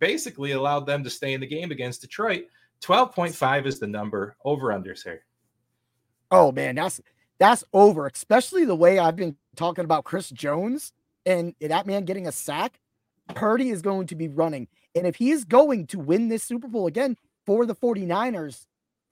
[0.00, 2.46] basically allowed them to stay in the game against Detroit.
[2.82, 5.20] 12.5 is the number over under, sir.
[6.32, 7.00] Oh man, that's
[7.38, 10.92] that's over, especially the way I've been talking about Chris Jones
[11.24, 12.80] and that man getting a sack.
[13.34, 14.66] Purdy is going to be running.
[14.96, 18.66] And if he is going to win this Super Bowl again for the 49ers,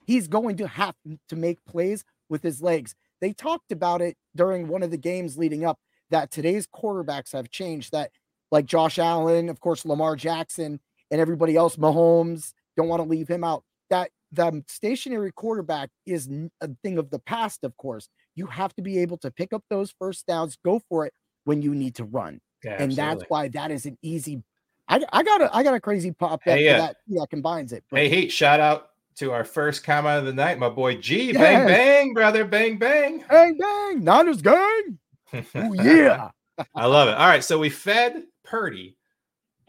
[0.05, 0.97] he's going to have
[1.29, 2.95] to make plays with his legs.
[3.21, 5.79] They talked about it during one of the games leading up
[6.11, 8.11] that today's quarterbacks have changed, that
[8.51, 10.81] like Josh Allen, of course, Lamar Jackson,
[11.11, 13.65] and everybody else, Mahomes, don't want to leave him out.
[13.91, 16.29] That the stationary quarterback is
[16.61, 18.09] a thing of the past, of course.
[18.35, 21.13] You have to be able to pick up those first downs, go for it
[21.45, 22.41] when you need to run.
[22.63, 24.43] Yeah, and that's why that is an easy.
[24.89, 26.79] I, I got a I got a crazy pop hey, yeah.
[26.79, 27.85] that yeah combines it.
[27.91, 28.90] But, hey, hey, shout out
[29.21, 31.27] to our first comment of the night, my boy G.
[31.27, 31.37] Yes.
[31.37, 34.99] Bang bang, brother, bang bang, bang bang, Niners gang.
[35.35, 36.31] oh yeah,
[36.75, 37.17] I love it.
[37.17, 38.97] All right, so we fed Purdy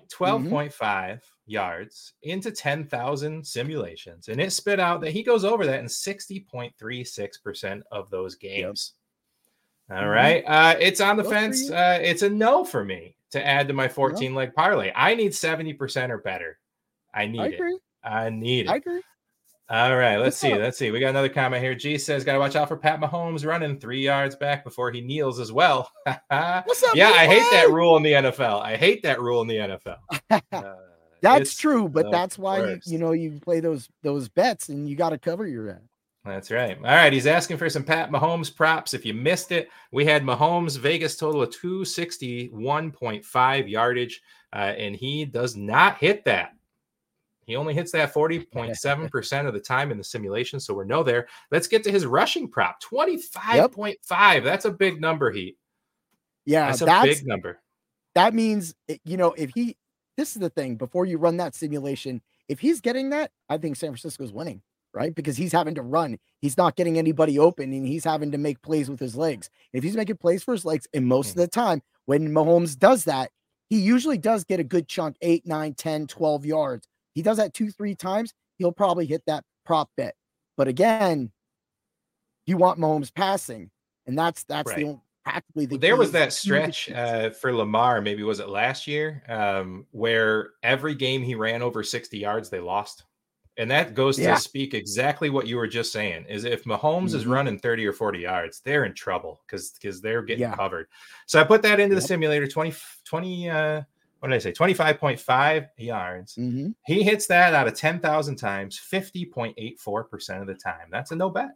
[0.09, 1.17] 12.5 mm-hmm.
[1.47, 7.81] yards into 10,000 simulations, and it spit out that he goes over that in 60.36%
[7.91, 8.93] of those games.
[9.89, 9.97] Yep.
[9.97, 10.13] All mm-hmm.
[10.13, 10.43] right.
[10.47, 11.69] Uh, it's on the fence.
[11.69, 14.93] Uh, it's a no for me to add to my 14 leg parlay.
[14.95, 16.57] I need 70% or better.
[17.13, 17.81] I need I it.
[18.01, 18.69] I need it.
[18.69, 19.01] I agree.
[19.71, 20.53] All right, let's see.
[20.53, 20.91] Let's see.
[20.91, 21.73] We got another comment here.
[21.73, 24.99] G says, "Got to watch out for Pat Mahomes running three yards back before he
[24.99, 26.93] kneels as well." What's up?
[26.93, 28.61] Yeah, I hate that rule in the NFL.
[28.61, 29.95] I hate that rule in the NFL.
[30.51, 30.75] Uh,
[31.35, 34.95] that's true, but that's why you, you know you play those those bets and you
[34.95, 35.87] got to cover your end.
[36.25, 36.75] That's right.
[36.77, 38.95] All right, he's asking for some Pat Mahomes props.
[38.95, 44.19] If you missed it, we had Mahomes Vegas total of 261.5 yardage,
[44.51, 46.55] uh, and he does not hit that.
[47.45, 50.59] He only hits that 40.7% of the time in the simulation.
[50.59, 51.27] So we're no there.
[51.51, 53.95] Let's get to his rushing prop 25.5.
[54.15, 54.43] Yep.
[54.43, 55.57] That's a big number, Heat.
[56.45, 57.61] Yeah, that's a that's, big number.
[58.15, 59.77] That means, eh, you know, if he,
[60.17, 63.75] this is the thing before you run that simulation, if he's getting that, I think
[63.75, 64.61] San Francisco's winning,
[64.93, 65.13] right?
[65.13, 66.17] Because he's having to run.
[66.39, 69.49] He's not getting anybody open and he's having to make plays with his legs.
[69.71, 71.31] If he's making plays for his legs, and most mm.
[71.31, 73.31] of the time when Mahomes does that,
[73.69, 76.87] he usually does get a good chunk, eight, nine, 10, 12 yards.
[77.13, 80.15] He does that two, three times, he'll probably hit that prop bet.
[80.57, 81.31] But again,
[82.45, 83.69] you want Mahomes passing,
[84.05, 84.85] and that's that's right.
[84.85, 85.75] the practically the.
[85.75, 88.01] Well, there was that stretch uh, for Lamar.
[88.01, 92.59] Maybe was it last year, um, where every game he ran over sixty yards, they
[92.59, 93.03] lost.
[93.57, 94.35] And that goes yeah.
[94.35, 96.25] to speak exactly what you were just saying.
[96.29, 97.17] Is if Mahomes mm-hmm.
[97.17, 100.55] is running 30 or 40 yards, they're in trouble because because they're getting yeah.
[100.55, 100.87] covered.
[101.27, 102.01] So I put that into yep.
[102.01, 102.73] the simulator 20,
[103.05, 103.81] 20 uh,
[104.21, 104.51] what did I say?
[104.51, 106.35] 25.5 yards.
[106.35, 106.69] Mm-hmm.
[106.85, 110.89] He hits that out of 10,000 times, 50.84% of the time.
[110.91, 111.49] That's a no bet.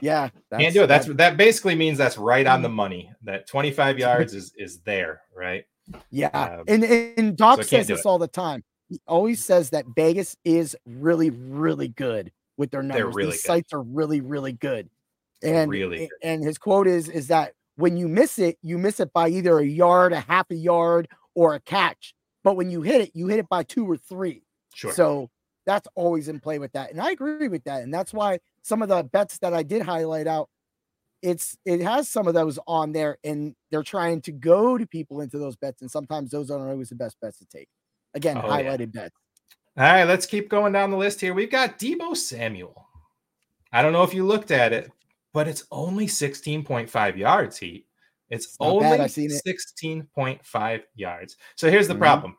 [0.00, 0.28] Yeah.
[0.56, 0.86] Can't do it.
[0.86, 2.76] That's that basically means that's right on the mm-hmm.
[2.76, 3.12] money.
[3.24, 5.64] That 25 yards is is there, right?
[6.12, 6.28] Yeah.
[6.28, 8.62] Um, and, and Doc so says this all the time.
[8.88, 13.16] He always says that Vegas is really, really good with their numbers.
[13.16, 13.46] Really These good.
[13.48, 14.88] sites are really, really good.
[15.42, 16.10] And really good.
[16.22, 19.58] and his quote is is that when you miss it, you miss it by either
[19.58, 21.08] a yard, a half a yard,
[21.38, 22.16] or a catch.
[22.42, 24.42] But when you hit it, you hit it by two or three.
[24.74, 24.92] Sure.
[24.92, 25.30] So
[25.66, 26.90] that's always in play with that.
[26.90, 27.84] And I agree with that.
[27.84, 30.48] And that's why some of the bets that I did highlight out,
[31.22, 35.20] it's it has some of those on there, and they're trying to go to people
[35.20, 35.80] into those bets.
[35.80, 37.68] And sometimes those aren't always the best bets to take.
[38.14, 39.02] Again, oh, highlighted yeah.
[39.02, 39.16] bets.
[39.76, 41.34] All right, let's keep going down the list here.
[41.34, 42.84] We've got Deebo Samuel.
[43.72, 44.90] I don't know if you looked at it,
[45.32, 47.87] but it's only 16.5 yards, Heat.
[48.30, 51.36] It's only 16.5 yards.
[51.56, 52.02] So here's the mm-hmm.
[52.02, 52.36] problem.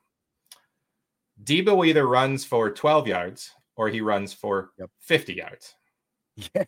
[1.44, 4.90] Deebo either runs for 12 yards or he runs for yep.
[5.02, 5.76] 50 yards.
[6.56, 6.64] Yeah.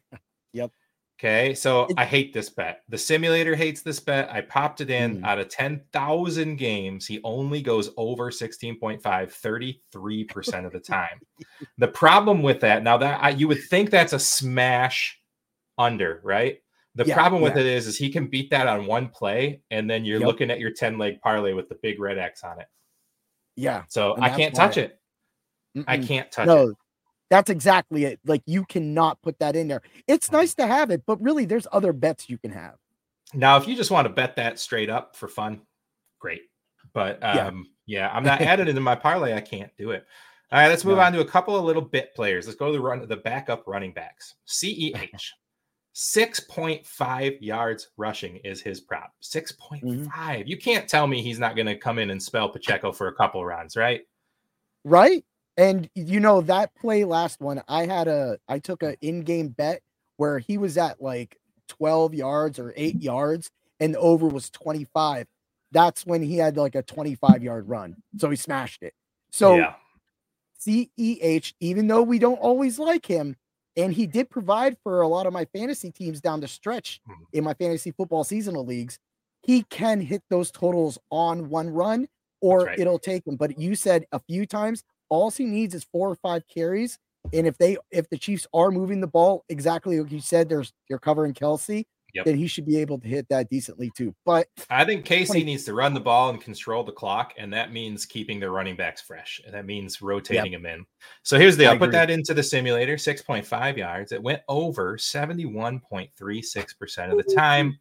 [0.53, 0.71] Yep.
[1.17, 1.53] Okay.
[1.53, 2.81] So it, I hate this bet.
[2.89, 4.29] The simulator hates this bet.
[4.29, 5.25] I popped it in mm.
[5.25, 7.05] out of 10,000 games.
[7.05, 11.21] He only goes over 16.5 33% of the time.
[11.77, 15.21] the problem with that now that I, you would think that's a smash
[15.77, 16.57] under, right?
[16.95, 17.61] The yeah, problem with yeah.
[17.61, 20.27] it is, is he can beat that on one play, and then you're yep.
[20.27, 22.67] looking at your ten leg parlay with the big red X on it.
[23.55, 23.83] Yeah.
[23.87, 24.99] So I can't touch it.
[25.75, 25.85] Mm-mm.
[25.87, 26.77] I can't touch no, it.
[27.29, 28.19] That's exactly it.
[28.25, 29.81] Like you cannot put that in there.
[30.07, 30.37] It's mm-hmm.
[30.37, 32.75] nice to have it, but really, there's other bets you can have.
[33.33, 35.61] Now, if you just want to bet that straight up for fun,
[36.19, 36.41] great.
[36.93, 39.33] But um, yeah, yeah I'm not adding it in my parlay.
[39.33, 40.05] I can't do it.
[40.51, 41.03] All right, let's move no.
[41.03, 42.45] on to a couple of little bit players.
[42.45, 44.35] Let's go to the run the backup running backs.
[44.47, 45.29] CEH.
[45.93, 49.13] 6.5 yards rushing is his prop.
[49.21, 49.81] 6.5.
[49.83, 50.41] Mm-hmm.
[50.45, 53.13] You can't tell me he's not going to come in and spell Pacheco for a
[53.13, 54.01] couple rounds, right?
[54.83, 55.25] Right.
[55.57, 59.81] And you know that play last one, I had a I took an in-game bet
[60.17, 65.27] where he was at like 12 yards or 8 yards and the over was 25.
[65.71, 67.97] That's when he had like a 25 yard run.
[68.17, 68.93] So he smashed it.
[69.31, 69.73] So yeah.
[70.59, 73.35] CEH, even though we don't always like him,
[73.77, 77.23] and he did provide for a lot of my fantasy teams down the stretch mm-hmm.
[77.33, 78.99] in my fantasy football seasonal leagues.
[79.43, 82.07] He can hit those totals on one run,
[82.41, 82.79] or right.
[82.79, 83.37] it'll take him.
[83.37, 86.97] But you said a few times, all he needs is four or five carries.
[87.33, 90.73] And if they if the Chiefs are moving the ball exactly like you said, there's
[90.89, 92.25] you're covering Kelce, yep.
[92.25, 94.13] then he should be able to hit that decently too.
[94.25, 97.53] But I think KC 20, needs to run the ball and control the clock, and
[97.53, 99.41] that means keeping their running backs fresh.
[99.45, 100.61] And that means rotating yep.
[100.61, 100.85] them in.
[101.23, 104.11] So here's the I'll put that into the simulator 6.5 yards.
[104.11, 107.79] It went over 71.36% of the time.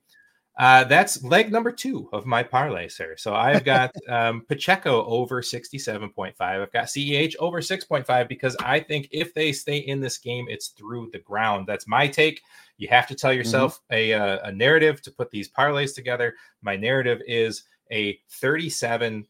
[0.61, 3.15] Uh, that's leg number two of my parlay, sir.
[3.17, 6.35] So I've got um, Pacheco over 67.5.
[6.39, 10.69] I've got CEH over 6.5 because I think if they stay in this game, it's
[10.69, 11.67] through the ground.
[11.67, 12.43] That's my take.
[12.77, 13.39] You have to tell mm-hmm.
[13.39, 13.95] yourself mm-hmm.
[13.95, 16.35] a, uh, a narrative to put these parlays together.
[16.61, 19.27] My narrative is a 37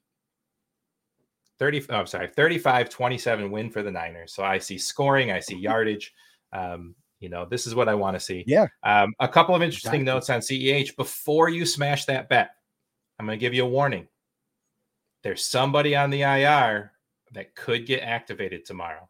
[1.61, 4.33] 30, oh, I'm sorry, 35 27 win for the Niners.
[4.33, 6.13] So I see scoring, I see yardage.
[6.53, 8.45] Um, you know, this is what I want to see.
[8.47, 8.67] Yeah.
[8.83, 10.05] Um, a couple of interesting exactly.
[10.05, 12.51] notes on CEH before you smash that bet.
[13.19, 14.09] I'm going to give you a warning.
[15.23, 16.93] There's somebody on the IR
[17.33, 19.09] that could get activated tomorrow.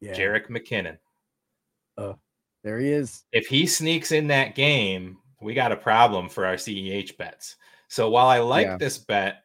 [0.00, 0.14] Yeah.
[0.14, 0.96] Jerick McKinnon.
[1.98, 2.14] Uh,
[2.64, 3.24] there he is.
[3.32, 7.56] If he sneaks in that game, we got a problem for our CEH bets.
[7.88, 8.76] So while I like yeah.
[8.78, 9.44] this bet,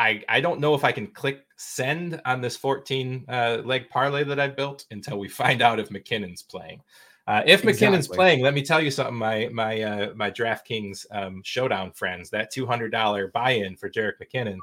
[0.00, 4.24] I, I don't know if I can click send on this 14 uh, leg parlay
[4.24, 6.80] that I've built until we find out if McKinnon's playing.
[7.26, 7.98] Uh, if exactly.
[7.98, 9.14] McKinnon's playing, let me tell you something.
[9.14, 13.90] My my uh, my DraftKings um, showdown friends, that two hundred dollar buy in for
[13.90, 14.56] Jerick McKinnon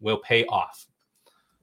[0.00, 0.86] will pay off.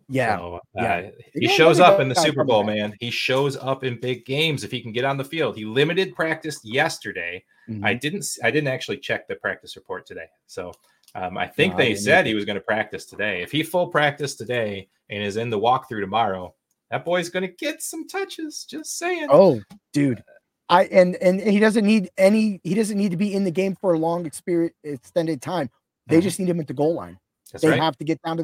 [0.09, 1.09] Yeah, so, uh, yeah.
[1.33, 2.95] He shows up in the Super Bowl, man.
[3.01, 5.57] He shows up in big games if he can get on the field.
[5.57, 7.43] He limited practice yesterday.
[7.69, 7.85] Mm-hmm.
[7.85, 8.25] I didn't.
[8.41, 10.71] I didn't actually check the practice report today, so
[11.15, 13.41] um, I think no, they said he was going to practice today.
[13.41, 16.53] If he full practice today and is in the walkthrough tomorrow,
[16.91, 18.65] that boy's going to get some touches.
[18.69, 19.27] Just saying.
[19.29, 19.61] Oh,
[19.93, 20.23] dude.
[20.69, 22.59] I and and he doesn't need any.
[22.63, 25.69] He doesn't need to be in the game for a long experience, extended time.
[26.07, 26.23] They mm-hmm.
[26.23, 27.17] just need him at the goal line.
[27.51, 27.79] That's they right.
[27.79, 28.43] have to get down to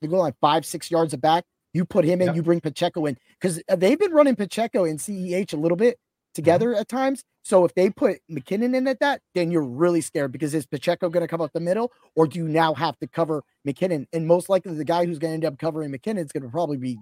[0.00, 1.44] the goal line, five, six yards of back.
[1.72, 2.28] You put him in.
[2.28, 2.36] Yep.
[2.36, 5.98] You bring Pacheco in because uh, they've been running Pacheco and CEH a little bit
[6.34, 6.80] together mm-hmm.
[6.80, 7.24] at times.
[7.46, 11.08] So if they put McKinnon in at that, then you're really scared because is Pacheco
[11.08, 14.08] going to come up the middle, or do you now have to cover McKinnon?
[14.12, 16.48] And most likely, the guy who's going to end up covering McKinnon is going to
[16.48, 16.98] probably be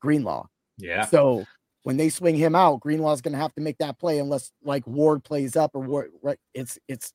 [0.00, 0.48] Greenlaw.
[0.76, 1.06] Yeah.
[1.06, 1.46] So
[1.84, 4.86] when they swing him out, Greenlaw's going to have to make that play unless like
[4.86, 6.10] Ward plays up or Ward.
[6.22, 6.38] Right?
[6.52, 7.14] It's it's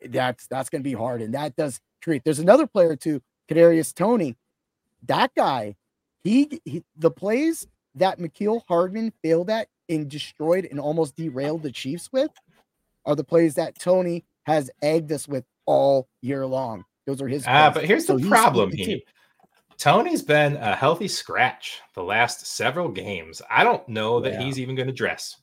[0.00, 2.22] that's that's going to be hard, and that does create.
[2.24, 4.34] There's another player too, Kadarius Toney.
[5.04, 5.76] That guy,
[6.24, 7.66] he, he the plays
[7.96, 12.30] that Mecole Hardman failed at and destroyed and almost derailed the Chiefs with
[13.04, 16.84] are the plays that Toney has egged us with all year long.
[17.06, 17.44] Those are his.
[17.46, 18.70] Ah, but here's so the problem.
[18.72, 19.04] He,
[19.78, 23.40] Toney's been a healthy scratch the last several games.
[23.48, 24.42] I don't know that yeah.
[24.42, 25.40] he's even going to dress.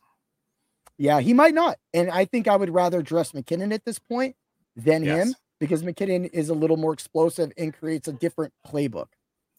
[0.97, 1.77] Yeah, he might not.
[1.93, 4.35] And I think I would rather dress McKinnon at this point
[4.75, 5.27] than yes.
[5.27, 9.07] him because McKinnon is a little more explosive and creates a different playbook.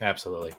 [0.01, 0.55] Absolutely.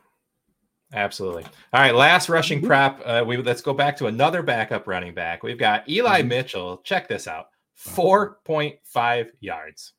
[0.93, 1.43] Absolutely.
[1.73, 2.67] All right, last rushing mm-hmm.
[2.67, 3.01] prop.
[3.03, 5.43] Uh, we let's go back to another backup running back.
[5.43, 6.29] We've got Eli mm-hmm.
[6.29, 6.77] Mitchell.
[6.83, 9.93] Check this out: four point five yards.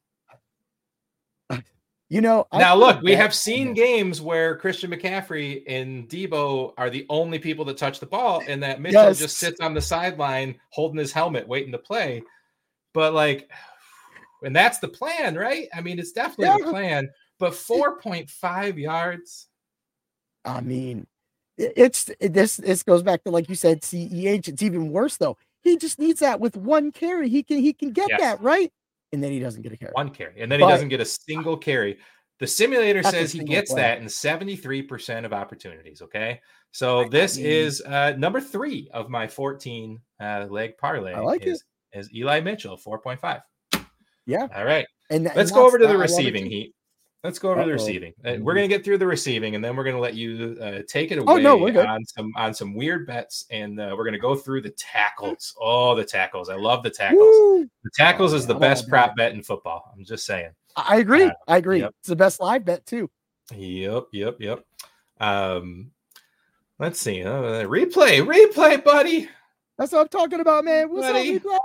[2.11, 7.05] You know, now look, we have seen games where Christian McCaffrey and Deebo are the
[7.11, 9.19] only people that touch the ball, and that Mitchell yes.
[9.19, 12.23] just sits on the sideline holding his helmet, waiting to play.
[12.95, 13.51] But like,
[14.43, 15.69] and that's the plan, right?
[15.75, 16.65] I mean, it's definitely yeah.
[16.65, 17.11] the plan.
[17.39, 19.49] But four point five yards.
[20.49, 21.07] I mean,
[21.57, 22.57] it's this.
[22.57, 24.49] This goes back to like you said, CEH.
[24.49, 25.37] It's even worse though.
[25.63, 27.29] He just needs that with one carry.
[27.29, 28.21] He can he can get yes.
[28.21, 28.73] that right,
[29.13, 29.93] and then he doesn't get a carry.
[29.93, 31.99] One carry, and then but, he doesn't get a single carry.
[32.41, 33.83] The simulator says he gets play.
[33.83, 36.03] that in seventy three percent of opportunities.
[36.03, 41.15] Okay, so I this mean, is uh, number three of my fourteen uh, leg parlay.
[41.15, 41.99] I like is, it.
[41.99, 43.41] Is Eli Mitchell four point five?
[44.29, 44.47] Yeah.
[44.55, 44.87] All right.
[45.11, 46.75] And, let's and go over to the receiving heat.
[47.25, 47.67] Let's go over Uh-oh.
[47.67, 48.15] the receiving.
[48.25, 51.11] Uh, we're gonna get through the receiving, and then we're gonna let you uh, take
[51.11, 51.85] it away oh, no, we're good.
[51.85, 55.55] on some on some weird bets, and uh, we're gonna go through the tackles.
[55.71, 56.49] Oh, the tackles!
[56.49, 57.21] I love the tackles.
[57.21, 57.69] Woo!
[57.83, 59.93] The tackles oh, is the best prop bet in football.
[59.93, 60.51] I'm just saying.
[60.77, 61.25] I agree.
[61.25, 61.81] Uh, I agree.
[61.81, 61.95] Yep.
[61.99, 63.11] It's the best live bet too.
[63.55, 64.65] Yep, yep, yep.
[65.21, 65.91] Um,
[66.79, 67.25] let's see.
[67.25, 69.29] Uh, replay, replay, buddy.
[69.77, 70.91] That's what I'm talking about, man.
[70.91, 71.37] What's buddy?
[71.37, 71.59] up, replay?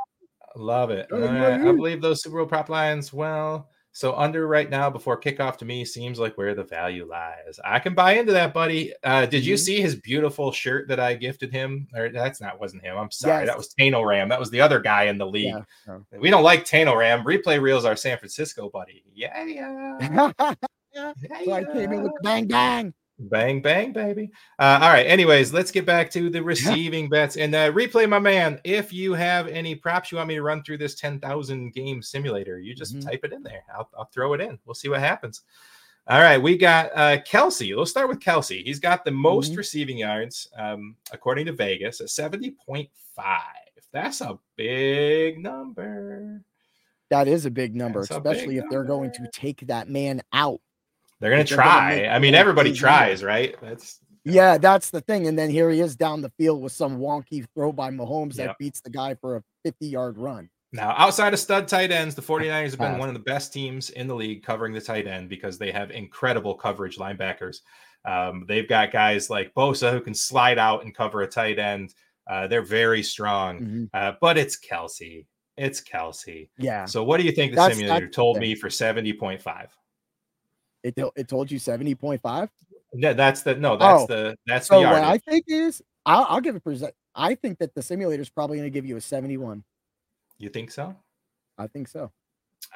[0.56, 1.08] Love it.
[1.12, 3.14] I believe those Super Bowl prop lines.
[3.14, 7.60] Well, so under right now before kickoff to me seems like where the value lies.
[7.64, 8.92] I can buy into that, buddy.
[9.04, 9.64] Uh, did you mm-hmm.
[9.64, 11.88] see his beautiful shirt that I gifted him?
[11.96, 12.98] Or that's not wasn't him.
[12.98, 13.46] I'm sorry.
[13.46, 13.50] Yes.
[13.50, 14.30] That was Tano Ram.
[14.30, 15.54] That was the other guy in the league.
[15.88, 16.00] Yeah.
[16.20, 17.24] We don't like Tano Ram.
[17.24, 19.04] Replay reels our San Francisco buddy.
[19.14, 19.98] Yeah, yeah.
[20.02, 20.54] yeah,
[20.94, 21.14] yeah.
[21.46, 22.96] So I came in with bang bang.
[23.30, 24.32] Bang, bang, baby.
[24.60, 25.06] Uh, all right.
[25.06, 28.60] Anyways, let's get back to the receiving bets and uh, replay, my man.
[28.64, 32.60] If you have any props you want me to run through this 10,000 game simulator,
[32.60, 33.08] you just mm-hmm.
[33.08, 33.64] type it in there.
[33.74, 34.60] I'll, I'll, throw it in.
[34.66, 35.42] We'll see what happens.
[36.08, 36.38] All right.
[36.38, 37.76] We got uh, Kelce.
[37.76, 38.64] Let's start with Kelce.
[38.64, 39.58] He's got the most mm-hmm.
[39.58, 42.90] receiving yards, um, according to Vegas, at 70.5.
[43.92, 46.44] That's a big number.
[47.10, 50.22] That is a big number, That's especially big if they're going to take that man
[50.34, 50.62] out
[51.24, 52.06] they're going to try.
[52.08, 53.56] I mean, everybody tries, right?
[53.62, 55.28] That's yeah, that's the thing.
[55.28, 58.48] And then here he is down the field with some wonky throw by Mahomes yep.
[58.48, 60.50] that beats the guy for a 50 yard run.
[60.74, 63.92] Now, outside of stud tight ends, the 49ers have been one of the best teams
[63.92, 67.60] in the league covering the tight end because they have incredible coverage linebackers.
[68.04, 71.94] Um, they've got guys like Bosa who can slide out and cover a tight end.
[72.30, 73.84] Uh, they're very strong, mm-hmm.
[73.94, 75.26] uh, but it's Kelce.
[75.56, 76.50] It's Kelce.
[76.58, 76.84] Yeah.
[76.86, 79.68] So, what do you think the that's, simulator told me for 70.5?
[80.84, 82.50] It it told you 70.5.
[82.94, 83.76] Yeah, that's the no.
[83.76, 84.88] That's oh, the that's so the.
[84.88, 86.94] What I think is, I'll, I'll give a present.
[87.16, 89.64] I think that the simulator is probably going to give you a seventy-one.
[90.38, 90.96] You think so?
[91.58, 92.12] I think so.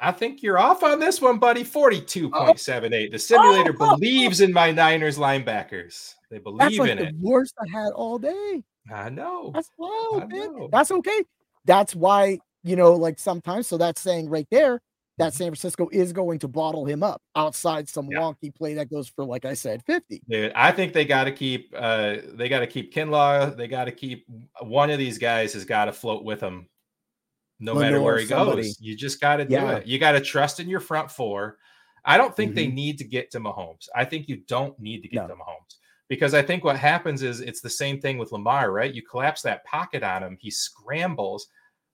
[0.00, 1.64] I think you're off on this one, buddy.
[1.64, 3.10] 42.78.
[3.10, 3.96] The simulator oh.
[3.96, 6.14] believes in my Niners linebackers.
[6.30, 7.14] They believe That's like in the it.
[7.18, 8.62] Worst I had all day.
[8.92, 9.50] I know.
[9.54, 10.68] That's wild, man.
[10.70, 11.24] That's okay.
[11.64, 14.80] That's why, you know, like sometimes, so that's saying right there
[15.18, 18.18] that San Francisco is going to bottle him up outside some yeah.
[18.18, 20.22] wonky play that goes for, like I said, 50.
[20.28, 23.56] Dude, I think they got to keep, uh, they got to keep Kinlaw.
[23.56, 24.26] They got to keep
[24.60, 26.68] one of these guys has got to float with them
[27.60, 28.62] no Lenoir, matter where he somebody.
[28.62, 28.80] goes.
[28.80, 29.76] You just got to do yeah.
[29.76, 29.86] it.
[29.86, 31.58] You got to trust in your front four.
[32.04, 32.56] I don't think mm-hmm.
[32.56, 33.88] they need to get to Mahomes.
[33.94, 35.28] I think you don't need to get no.
[35.28, 35.76] to Mahomes
[36.08, 38.94] because I think what happens is it's the same thing with Lamar, right?
[38.94, 41.48] You collapse that pocket on him, he scrambles.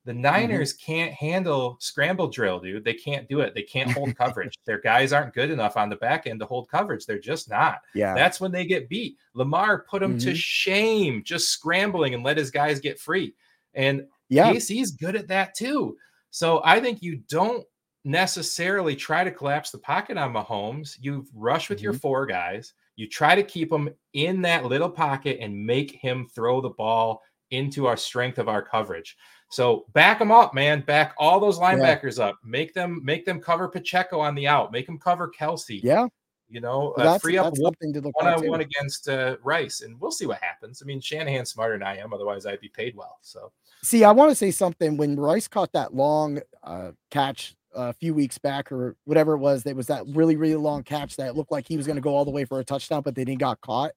[0.05, 0.20] The mm-hmm.
[0.20, 0.92] Niners mm-hmm.
[0.92, 2.84] can't handle scramble drill, dude.
[2.84, 3.55] They can't do it.
[3.55, 4.59] They can't hold coverage.
[4.66, 7.07] Their guys aren't good enough on the back end to hold coverage.
[7.07, 7.80] They're just not.
[7.94, 8.14] Yeah.
[8.14, 9.16] That's when they get beat.
[9.34, 10.28] Lamar put them mm-hmm.
[10.28, 13.34] to shame just scrambling and let his guys get free.
[13.74, 14.52] And yeah.
[14.52, 15.96] KC's good at that too.
[16.30, 17.64] So I think you don't
[18.05, 20.96] necessarily try to collapse the pocket on Mahomes.
[21.00, 21.84] You rush with mm-hmm.
[21.84, 22.74] your four guys.
[22.96, 27.22] You try to keep him in that little pocket and make him throw the ball
[27.50, 29.16] into our strength of our coverage.
[29.51, 30.80] So back them up, man.
[30.80, 32.26] Back all those linebackers yeah.
[32.26, 32.38] up.
[32.45, 34.72] Make them make them cover Pacheco on the out.
[34.72, 35.80] Make them cover Kelce.
[35.82, 36.09] Yeah.
[36.49, 40.40] You know, uh, free up one on one against uh, Rice, and we'll see what
[40.42, 40.82] happens.
[40.82, 42.12] I mean, Shanahan's smarter than I am.
[42.12, 43.18] Otherwise, I'd be paid well.
[43.22, 43.51] So
[43.84, 44.97] See, I want to say something.
[44.97, 49.62] When Rice caught that long uh, catch a few weeks back, or whatever it was,
[49.62, 52.16] there was that really, really long catch that looked like he was going to go
[52.16, 53.92] all the way for a touchdown, but then he got caught.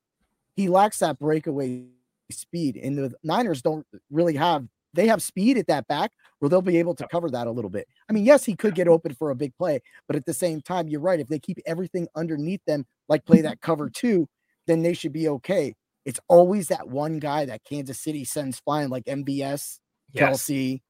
[0.58, 1.86] He lacks that breakaway
[2.30, 4.68] speed, and the Niners don't really have.
[4.98, 7.70] They have speed at that back where they'll be able to cover that a little
[7.70, 7.88] bit.
[8.10, 10.60] I mean, yes, he could get open for a big play, but at the same
[10.60, 11.20] time, you're right.
[11.20, 14.28] If they keep everything underneath them, like play that cover two,
[14.66, 15.76] then they should be okay.
[16.04, 19.80] It's always that one guy that Kansas City sends flying, like MVS,
[20.14, 20.44] yes.
[20.48, 20.82] Kelce.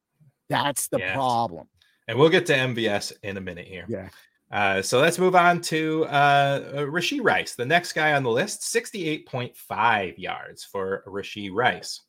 [0.48, 1.14] That's the yes.
[1.14, 1.68] problem.
[2.06, 3.84] And we'll get to MVS in a minute here.
[3.88, 4.08] Yeah.
[4.50, 8.62] Uh, so let's move on to uh, Rashee Rice, the next guy on the list,
[8.62, 12.00] 68.5 yards for Rashee Rice.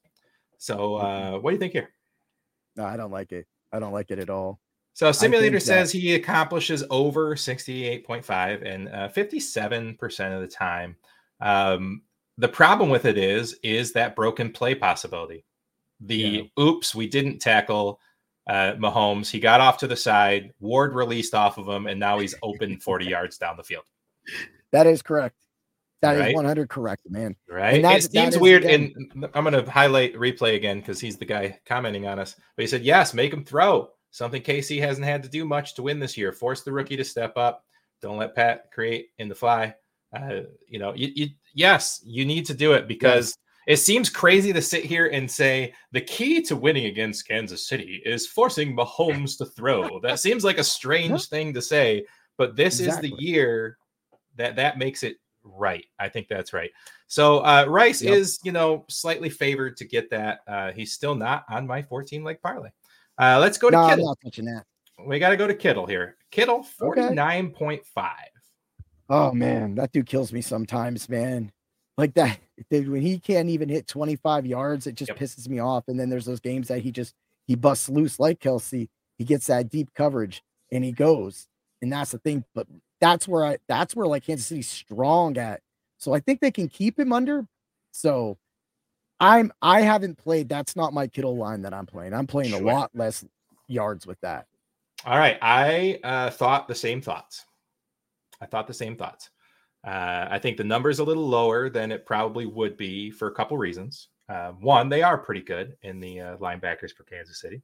[0.60, 1.89] So, uh, what do you think here?
[2.76, 3.47] No, I don't like it.
[3.72, 4.60] I don't like it at all.
[4.93, 5.97] So, Simulator says that...
[5.97, 10.97] he accomplishes over 68.5 and uh, 57% of the time.
[11.39, 12.01] Um,
[12.38, 15.45] the problem with it is, is that broken play possibility.
[16.01, 16.41] The yeah.
[16.64, 17.99] oops, we didn't tackle
[18.47, 19.30] uh, Mahomes.
[19.30, 20.53] He got off to the side.
[20.60, 23.84] Ward released off of him, and now he's open 40 yards down the field.
[24.72, 25.38] That is correct.
[26.02, 26.30] That right?
[26.30, 27.36] is 100 correct, man.
[27.50, 27.82] Right.
[27.82, 28.64] That, it seems weird.
[28.64, 32.36] Again, and I'm going to highlight replay again because he's the guy commenting on us.
[32.56, 33.89] But he said, yes, make him throw.
[34.12, 36.32] Something KC hasn't had to do much to win this year.
[36.32, 37.66] Force the rookie to step up.
[38.02, 39.76] Don't let Pat create in the fly.
[40.16, 43.38] Uh, you know, you, you, yes, you need to do it because
[43.68, 43.80] yes.
[43.80, 48.02] it seems crazy to sit here and say the key to winning against Kansas City
[48.06, 50.00] is forcing Mahomes to throw.
[50.00, 52.06] that seems like a strange thing to say,
[52.38, 53.10] but this exactly.
[53.10, 53.78] is the year
[54.38, 55.86] that that makes it right.
[56.00, 56.72] I think that's right.
[57.08, 58.14] So uh, Rice yep.
[58.14, 60.40] is, you know, slightly favored to get that.
[60.48, 62.70] Uh, he's still not on my 14 leg parlay.
[63.18, 64.18] Uh, let's go to no, Kittle.
[65.06, 66.18] We got to go to Kittle here.
[66.32, 67.82] Kittle 49.5.
[68.00, 68.20] Okay.
[69.10, 71.52] Oh man, that dude kills me sometimes, man.
[71.98, 75.18] Like that, dude, when he can't even hit 25 yards, it just yep.
[75.18, 75.86] pisses me off.
[75.88, 77.16] And then there's those games that he just
[77.48, 78.88] he busts loose like Kelce.
[79.18, 81.48] He gets that deep coverage and he goes.
[81.82, 82.46] And that's the thing.
[82.54, 82.68] But
[83.00, 85.62] that's where I that's where like Kansas City's strong at.
[85.97, 87.45] So I think they can keep him under.
[87.91, 88.38] So
[89.20, 90.50] I'm I haven't played.
[90.50, 92.14] That's not my Kittle line that I'm playing.
[92.14, 92.62] I'm playing sure.
[92.62, 93.26] a lot less
[93.68, 94.47] yards with that.
[95.06, 95.38] All right.
[95.41, 97.45] I uh, thought the same thoughts.
[98.41, 99.30] I thought the same thoughts.
[99.86, 103.28] Uh, I think the number is a little lower than it probably would be for
[103.28, 104.10] a couple reasons.
[104.28, 107.62] Uh, one, they are pretty good in the uh, linebackers for Kansas City.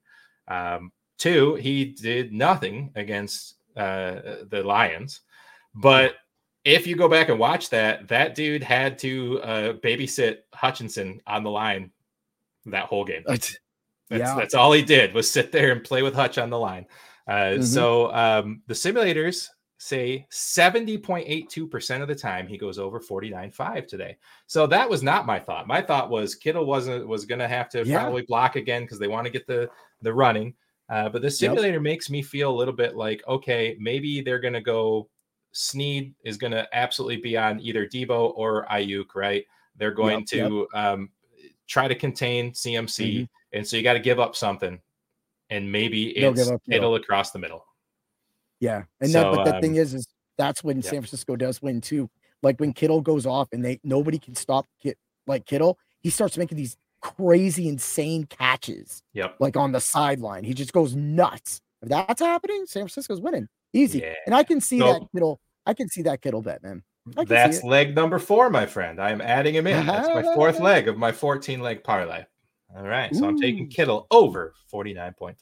[0.47, 5.21] Um, two, he did nothing against uh, the Lions.
[5.75, 6.15] But
[6.63, 11.43] if you go back and watch that, that dude had to uh, babysit Hutchinson on
[11.43, 11.91] the line
[12.65, 13.23] that whole game.
[13.25, 13.57] That's,
[14.09, 14.35] yeah.
[14.35, 16.85] that's all he did was sit there and play with Hutch on the line.
[17.27, 17.61] Uh, mm-hmm.
[17.61, 24.17] So um, the simulators say 70.82% of the time he goes over 49.5 today.
[24.47, 25.67] So that was not my thought.
[25.67, 28.01] My thought was Kittle wasn't was going to have to yeah.
[28.01, 29.69] probably block again because they want to get the
[30.01, 30.53] the running.
[30.87, 31.81] Uh, but the simulator yep.
[31.81, 35.09] makes me feel a little bit like okay, maybe they're going to go.
[35.55, 39.45] Sneed is going to absolutely be on either Deebo or Aiyuk, right?
[39.77, 40.83] They're going yep, to yep.
[40.83, 41.09] Um,
[41.67, 43.23] try to contain CMC, mm-hmm.
[43.57, 44.79] and so you got to give up something,
[45.49, 47.65] and maybe it's Kittle across the middle.
[48.59, 50.83] Yeah, and so, that, but the um, thing is, is that's when yeah.
[50.83, 52.09] San Francisco does win too.
[52.43, 54.97] like when Kittle goes off and they nobody can stop Kit
[55.27, 59.03] like Kittle, he starts making these crazy, insane catches.
[59.13, 59.37] Yep.
[59.39, 60.43] Like on the sideline.
[60.43, 61.61] He just goes nuts.
[61.81, 63.47] If that's happening, San Francisco's winning.
[63.73, 63.99] Easy.
[63.99, 64.13] Yeah.
[64.25, 65.39] And I can see so, that Kittle.
[65.65, 66.83] I can see that Kittle bet, man.
[67.27, 68.99] That's leg number four, my friend.
[68.99, 69.85] I am adding him in.
[69.85, 72.23] That's my fourth leg of my 14 leg parlay.
[72.75, 73.13] All right.
[73.13, 73.29] So Ooh.
[73.29, 75.35] I'm taking Kittle over 49.5.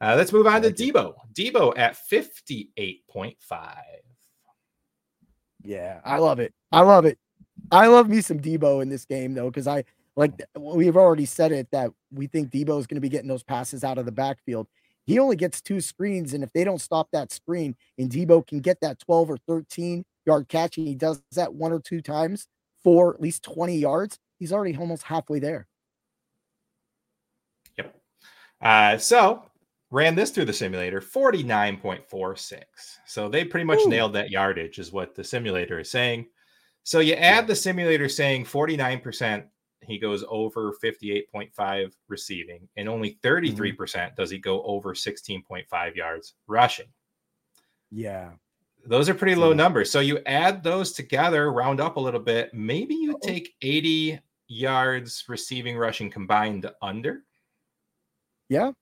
[0.00, 1.14] Uh, let's move on to Deebo.
[1.32, 3.34] Deebo at 58.5.
[5.62, 6.52] Yeah, I love it.
[6.70, 7.18] I love it.
[7.70, 9.84] I love me some Deebo in this game though, because I
[10.16, 13.42] like we've already said it that we think Deebo is going to be getting those
[13.42, 14.68] passes out of the backfield.
[15.06, 18.60] He only gets two screens, and if they don't stop that screen, and Deebo can
[18.60, 22.46] get that 12 or 13 yard catch, and he does that one or two times
[22.82, 25.66] for at least 20 yards, he's already almost halfway there.
[27.76, 27.94] Yep.
[28.60, 29.44] Uh, so
[29.90, 32.62] ran this through the simulator 49.46
[33.06, 33.88] so they pretty much Ooh.
[33.88, 36.26] nailed that yardage is what the simulator is saying
[36.82, 39.44] so you add the simulator saying 49%
[39.84, 43.76] he goes over 58.5 receiving and only 33% mm-hmm.
[43.76, 46.86] percent mm hmm does he go over 16.5 yards rushing.
[47.90, 48.30] Yeah.
[48.86, 49.90] Those are pretty low numbers.
[49.90, 55.24] So you add those together round up a little bit maybe you take 80 yards
[55.28, 57.22] receiving rushing combined under.
[58.48, 58.72] Yeah.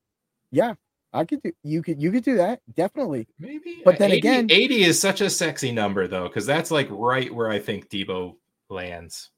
[0.51, 0.75] Yeah.
[1.13, 3.29] I could do you could you could do that definitely.
[3.39, 6.89] Maybe, but then 80, again, eighty is such a sexy number though, because that's like
[6.91, 8.37] right where I think Deebo
[8.71, 9.31] lands.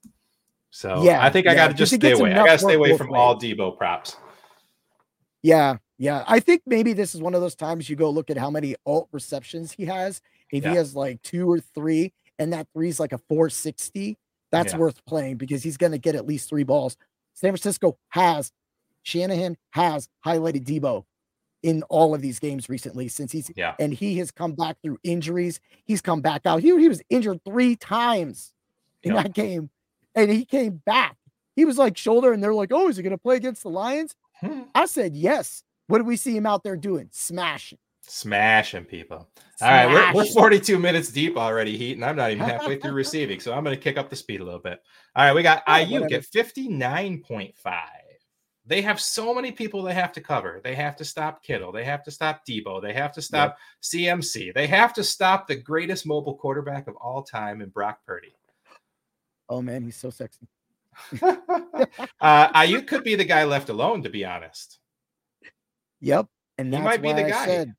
[0.75, 2.33] So yeah, I think yeah, I got to just stay away.
[2.33, 3.17] I got to stay away from ways.
[3.17, 4.17] all Deebo props.
[5.41, 6.25] Yeah, yeah.
[6.27, 8.75] I think maybe this is one of those times you go look at how many
[8.85, 10.21] alt receptions he has.
[10.51, 10.71] If yeah.
[10.71, 14.17] he has like two or three, and that three is like a 460,
[14.51, 14.79] that's yeah.
[14.79, 16.97] worth playing because he's going to get at least three balls.
[17.35, 18.51] San Francisco has
[19.03, 21.05] Shanahan has highlighted Deebo
[21.63, 24.97] in all of these games recently since he's yeah and he has come back through
[25.05, 25.61] injuries.
[25.85, 26.61] He's come back out.
[26.61, 28.51] He, he was injured three times
[29.03, 29.69] in that game,
[30.15, 31.17] and he came back.
[31.55, 33.69] He was like shoulder, and they're like, "Oh, is he going to play against the
[33.69, 34.63] Lions?" Hmm.
[34.73, 35.63] I said yes.
[35.87, 37.09] What did we see him out there doing?
[37.11, 39.29] Smashing, smashing people.
[39.57, 39.89] Smashing.
[39.89, 42.91] All right, we're, we're 42 minutes deep already, Heat, and I'm not even halfway through
[42.93, 44.81] receiving, so I'm going to kick up the speed a little bit.
[45.15, 47.53] All right, we got Aiyuk 59.5
[48.67, 50.59] they have so many people they have to cover.
[50.63, 51.71] They have to stop Kittle.
[51.71, 52.81] They have to stop Deebo.
[52.81, 53.57] They have to stop
[53.93, 54.19] yep.
[54.19, 54.53] CMC.
[54.53, 58.34] They have to stop the greatest mobile quarterback of all time in Brock Purdy.
[59.49, 60.47] Oh man, he's so sexy.
[62.21, 64.79] uh, you could be the guy left alone, to be honest.
[66.01, 66.27] Yep,
[66.57, 67.45] and he might be the guy.
[67.45, 67.73] Said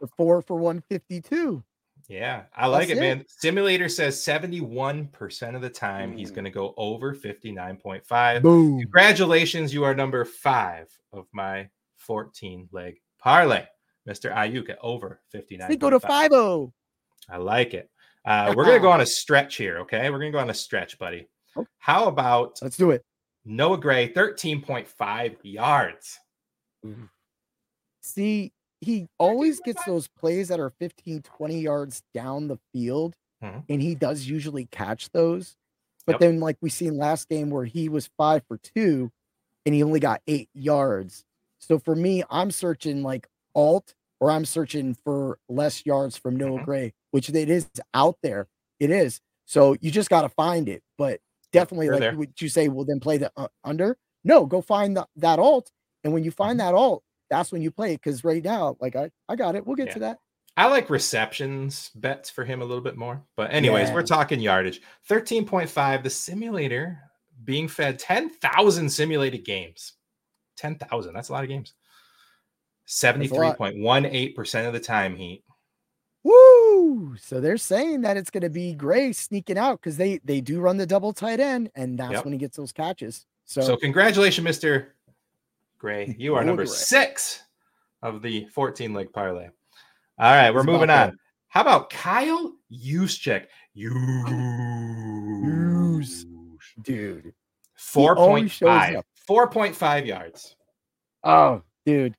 [0.00, 1.62] the four for one fifty two.
[2.08, 3.24] Yeah, I like it, it, man.
[3.28, 6.18] Simulator says 71% of the time mm.
[6.18, 8.42] he's going to go over 59.5.
[8.42, 8.80] Boom.
[8.80, 13.64] Congratulations, you are number five of my 14 leg parlay.
[14.08, 14.34] Mr.
[14.34, 15.68] Aiyuk at over 59.
[15.68, 16.32] We go to 5
[17.30, 17.88] I like it.
[18.24, 20.10] Uh, we're going to go on a stretch here, okay?
[20.10, 21.28] We're going to go on a stretch, buddy.
[21.56, 21.68] Okay.
[21.78, 23.04] How about let's do it?
[23.44, 26.18] Noah Gray, 13.5 yards.
[28.00, 33.60] See, he always gets those plays that are 15, 20 yards down the field, mm-hmm.
[33.68, 35.56] and he does usually catch those.
[36.06, 36.20] But yep.
[36.20, 39.12] then, like we seen last game where he was five for two
[39.64, 41.24] and he only got eight yards.
[41.58, 46.58] So for me, I'm searching like alt or I'm searching for less yards from Noah
[46.58, 46.64] mm-hmm.
[46.64, 48.46] Gray, which it is out there.
[48.78, 49.20] It is.
[49.46, 50.80] So you just got to find it.
[50.96, 51.18] But
[51.52, 52.16] definitely, You're like there.
[52.16, 53.96] would you say, well, then play the uh, under?
[54.22, 55.72] No, go find the, that alt.
[56.04, 56.68] And when you find mm-hmm.
[56.68, 58.00] that alt, that's when you play it.
[58.00, 59.66] Because right now, like I, I got it.
[59.66, 59.94] We'll get yeah.
[59.94, 60.18] to that.
[60.56, 63.24] I like receptions bets for him a little bit more.
[63.36, 63.94] But anyways, yeah.
[63.94, 64.82] we're talking yardage.
[65.10, 66.96] 13.5, the simulator
[67.42, 69.94] being fed 10,000 simulated games.
[70.58, 71.12] 10,000.
[71.12, 71.74] That's a lot of games.
[72.88, 75.42] 73.18% of the time heat.
[76.24, 77.16] Woo!
[77.16, 80.60] So they're saying that it's going to be Gray sneaking out because they they do
[80.60, 82.24] run the double tight end, and that's yep.
[82.24, 83.26] when he gets those catches.
[83.44, 84.94] So, so congratulations, Mister
[85.78, 86.14] Gray.
[86.18, 86.72] You are number Gray.
[86.72, 87.42] six
[88.02, 89.48] of the 14 leg parlay.
[90.18, 91.10] All right, we're it's moving on.
[91.10, 91.14] That.
[91.48, 93.46] How about Kyle Juszczyk?
[93.74, 93.94] Use,
[96.82, 97.34] dude.
[97.78, 99.02] 4.5.
[99.28, 100.56] 4.5 yards.
[101.24, 102.14] Oh, dude.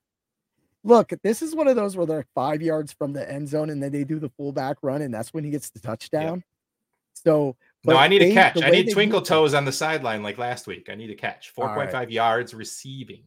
[0.84, 3.82] Look, this is one of those where they're five yards from the end zone and
[3.82, 6.36] then they do the fullback run, and that's when he gets the touchdown.
[6.36, 6.44] Yep.
[7.14, 8.62] So no, I need they, a catch.
[8.62, 10.88] I need twinkle toes on the sideline like last week.
[10.90, 11.54] I need a catch.
[11.54, 12.10] 4.5 right.
[12.10, 13.22] yards receiving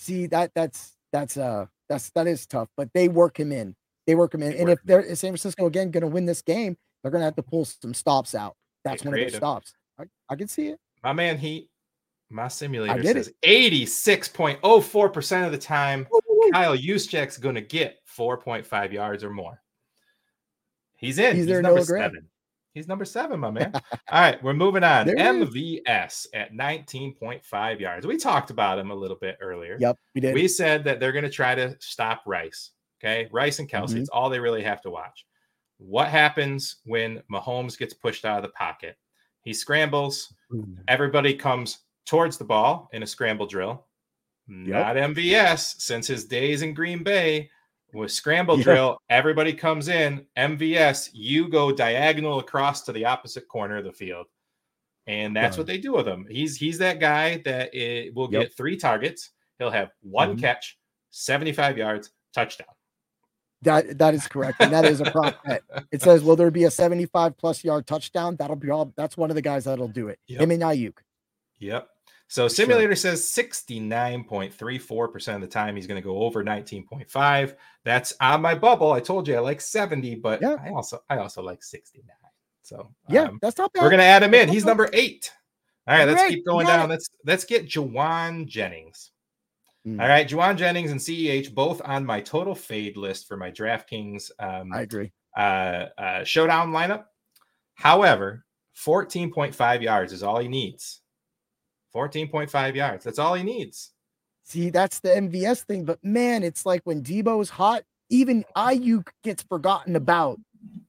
[0.00, 3.76] see that that's that's uh that's that is tough, but they work him in.
[4.06, 4.52] They work him in.
[4.52, 5.16] They and if they're in.
[5.16, 7.94] San Francisco again going to win this game, they're going to have to pull some
[7.94, 8.56] stops out.
[8.84, 9.74] That's one of those stops.
[9.98, 10.78] I, I can see it.
[11.02, 11.68] My man, he
[12.30, 16.06] my simulator says 86.04% of the time.
[16.52, 19.60] Kyle Juszczyk's going to get 4.5 yards or more.
[20.96, 21.34] He's in.
[21.34, 22.28] He's, He's there number seven.
[22.72, 23.72] He's number seven, my man.
[23.92, 25.06] All right, we're moving on.
[25.06, 28.06] MVS at 19.5 yards.
[28.06, 29.76] We talked about him a little bit earlier.
[29.80, 30.34] Yep, we did.
[30.34, 32.70] We said that they're going to try to stop Rice.
[33.02, 33.88] Okay, Rice and Kelce.
[33.88, 33.98] Mm-hmm.
[33.98, 35.26] It's all they really have to watch.
[35.78, 38.96] What happens when Mahomes gets pushed out of the pocket?
[39.42, 40.32] He scrambles.
[40.86, 43.86] Everybody comes towards the ball in a scramble drill.
[44.50, 44.66] Yep.
[44.66, 47.50] Not MVS, since his days in Green Bay
[47.94, 48.64] with scramble yep.
[48.64, 50.26] drill, everybody comes in.
[50.36, 54.26] MVS, you go diagonal across to the opposite corner of the field.
[55.06, 56.26] And that's what they do with him.
[56.28, 58.42] He's he's that guy that it will yep.
[58.42, 59.30] get three targets.
[59.58, 60.40] He'll have one mm-hmm.
[60.40, 60.78] catch,
[61.10, 62.68] 75 yards, touchdown.
[63.62, 65.62] That that is correct, and that is a prop bet.
[65.92, 68.92] It says, "Will there be a 75 plus yard touchdown?" That'll be all.
[68.96, 70.18] That's one of the guys that'll do it.
[70.28, 70.40] Yep.
[70.40, 70.94] Him and Aiyuk.
[71.58, 71.88] Yep.
[72.30, 73.16] So simulator sure.
[73.16, 77.56] says 69.34% of the time he's going to go over 19.5.
[77.84, 78.92] That's on my bubble.
[78.92, 80.54] I told you I like 70, but yeah.
[80.64, 82.06] I also I also like 69.
[82.62, 83.82] So yeah, um, that's not bad.
[83.82, 84.48] We're gonna add him in.
[84.48, 85.32] He's number eight.
[85.88, 86.88] All right, let's keep going down.
[86.88, 89.10] Let's let's get Jauan Jennings.
[89.84, 90.00] Mm.
[90.00, 94.30] All right, Jauan Jennings and CEH both on my total fade list for my DraftKings.
[94.38, 95.10] Um, I agree.
[95.36, 97.06] Uh, uh, showdown lineup.
[97.74, 98.44] However,
[98.76, 100.99] 14.5 yards is all he needs.
[101.94, 103.04] 14.5 yards.
[103.04, 103.92] That's all he needs.
[104.44, 105.84] See, that's the MVS thing.
[105.84, 110.40] But man, it's like when Deebo's hot, even Aiyuk gets forgotten about.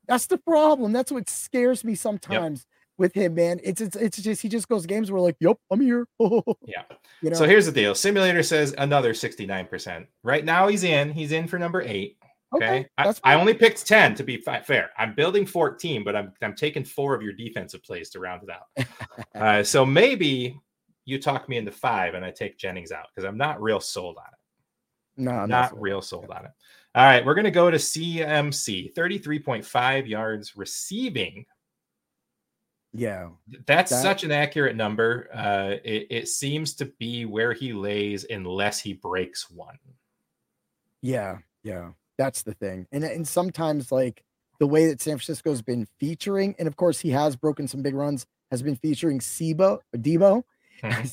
[0.08, 0.92] That's the problem.
[0.92, 2.60] That's what scares me sometimes.
[2.62, 2.68] Yep
[3.02, 3.60] with him, man.
[3.62, 6.08] It's it's it's just he just goes games where like, yep, I'm here.
[6.20, 6.84] yeah.
[7.22, 7.36] You know?
[7.36, 7.94] So here's the deal.
[7.96, 10.06] Simulator says another 69%.
[10.24, 11.12] Right now he's in.
[11.12, 12.18] He's in for number eight.
[12.54, 12.66] Okay.
[12.66, 14.92] okay I, I, only picked 10 to be fair.
[14.98, 18.50] I'm building 14, but I'm I'm taking four of your defensive plays to round it
[18.50, 18.88] out.
[19.36, 20.60] uh, so maybe
[21.06, 24.18] you talk me into five and I take Jennings out because I'm not real sold
[24.18, 25.24] on it.
[25.24, 26.52] No, I'm not, not real sold on it.
[26.94, 31.46] All right, we're gonna go to CMC 33.5 yards receiving
[32.94, 33.30] yeah,
[33.66, 35.30] that's that, such an accurate number.
[35.34, 39.78] Uh, it, it seems to be where he lays unless he breaks one.
[41.02, 42.88] Yeah, yeah, that's the thing.
[42.92, 44.24] And and sometimes like
[44.60, 47.96] the way that San Francisco's been featuring, and of course he has broken some big
[47.96, 50.44] runs, has been featuring Sebo Deebo.
[50.84, 51.08] Mm-hmm.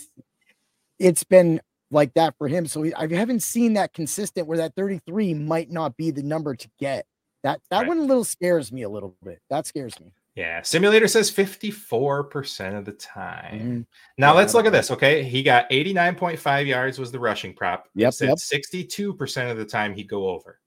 [0.98, 1.60] it's been
[1.90, 2.66] like that for him.
[2.66, 6.68] So I haven't seen that consistent where that 33 might not be the number to
[6.78, 7.06] get.
[7.44, 7.88] That that right.
[7.88, 9.40] one a little scares me a little bit.
[9.48, 10.12] That scares me.
[10.34, 13.58] Yeah, simulator says 54% of the time.
[13.58, 13.80] Mm-hmm.
[14.18, 14.92] Now yeah, let's look at this.
[14.92, 15.24] Okay.
[15.24, 17.88] He got 89.5 yards was the rushing prop.
[17.96, 18.14] Yep.
[18.14, 18.38] Said yep.
[18.38, 20.60] 62% of the time he'd go over.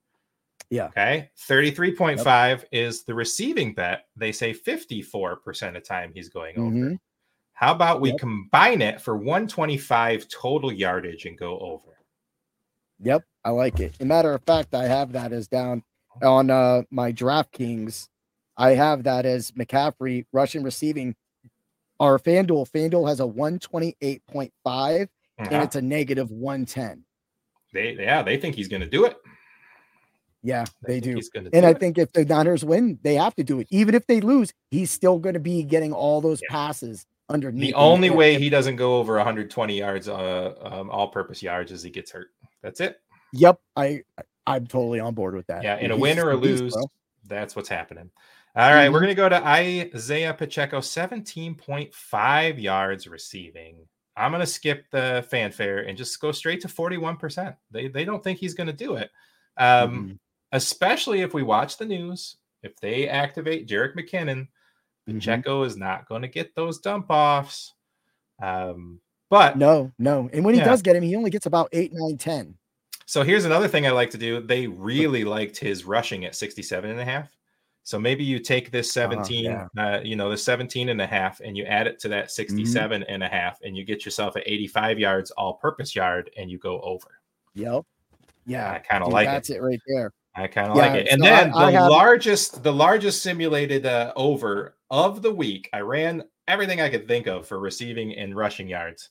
[0.70, 0.88] Yeah.
[0.88, 1.30] Okay.
[1.48, 2.68] 33.5 yep.
[2.74, 4.08] is the receiving bet.
[4.18, 6.86] They say 54% of time he's going mm-hmm.
[6.88, 6.98] over.
[7.62, 8.20] How about we yep.
[8.20, 12.00] combine it for 125 total yardage and go over?
[13.00, 13.24] Yep.
[13.46, 13.94] I like it.
[13.94, 15.84] As a matter of fact, I have that as down
[16.22, 18.10] on uh my DraftKings
[18.58, 21.16] I have that as McCaffrey rushing receiving.
[22.00, 25.48] Our FanDuel, FanDuel has a 128.5 uh-huh.
[25.52, 27.04] and it's a negative 110.
[27.74, 29.18] They yeah, they think he's gonna do it.
[30.44, 31.22] Yeah, they, they do.
[31.54, 33.68] And I think if the Niners win, they have to do it.
[33.70, 36.48] Even if they lose, he's still going to be getting all those yeah.
[36.50, 37.62] passes underneath.
[37.62, 41.90] The only way he doesn't go over 120 yards, uh, um, all-purpose yards, is he
[41.90, 42.28] gets hurt.
[42.62, 43.00] That's it.
[43.34, 44.04] Yep, I
[44.46, 45.64] I'm totally on board with that.
[45.64, 46.76] Yeah, in a win or a lose,
[47.28, 48.10] that's what's happening.
[48.54, 48.94] All right, mm-hmm.
[48.94, 53.78] we're to go to Isaiah Pacheco, 17.5 yards receiving.
[54.18, 57.56] I'm to skip the fanfare and just go straight to 41%.
[57.72, 59.10] They, they don't think he's to do it.
[59.56, 60.12] Um, mm-hmm.
[60.52, 64.50] Especially if we watch the news, if they activate Jerick McKinnon.
[65.14, 65.68] Pacheco mm-hmm.
[65.68, 67.74] is not going to get those dump offs.
[68.42, 69.00] Um,
[69.30, 70.30] but no, no.
[70.34, 70.66] And when he yeah.
[70.66, 72.56] does get him, he only gets about eight, nine, 10.
[73.06, 74.42] So here's another thing I like to do.
[74.42, 77.30] They really liked his rushing at 67 and a half.
[77.84, 79.96] So maybe you take this uh-huh, 17, uh, yeah.
[79.96, 82.30] uh, you know, the 17 and a half, and you add it to that mm-hmm.
[82.30, 83.12] 67 mm-hmm.
[83.12, 86.58] and a half, and you get yourself an 85 yards all purpose yard, and you
[86.60, 87.08] go over.
[87.56, 87.86] Yep.
[88.46, 88.72] Yeah.
[88.72, 89.32] I kind of like it.
[89.32, 89.62] that's it.
[89.62, 90.14] right there.
[90.36, 91.08] I kind of yeah, like it.
[91.10, 95.70] And so then I, the I largest, the largest simulated uh, over of the week,
[95.74, 99.10] I ran everything I could think of for receiving and rushing yards.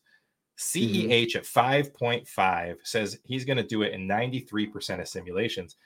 [0.58, 1.38] CEH mm-hmm.
[1.38, 5.76] at 5.5 says he's going to do it in 93% of simulations.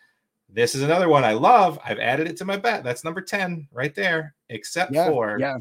[0.49, 1.79] This is another one I love.
[1.85, 2.83] I've added it to my bet.
[2.83, 5.59] That's number 10 right there, except yeah, for yeah.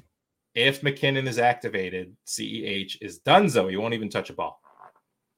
[0.55, 3.49] if McKinnon is activated, CEH is done.
[3.49, 4.59] So he won't even touch a ball.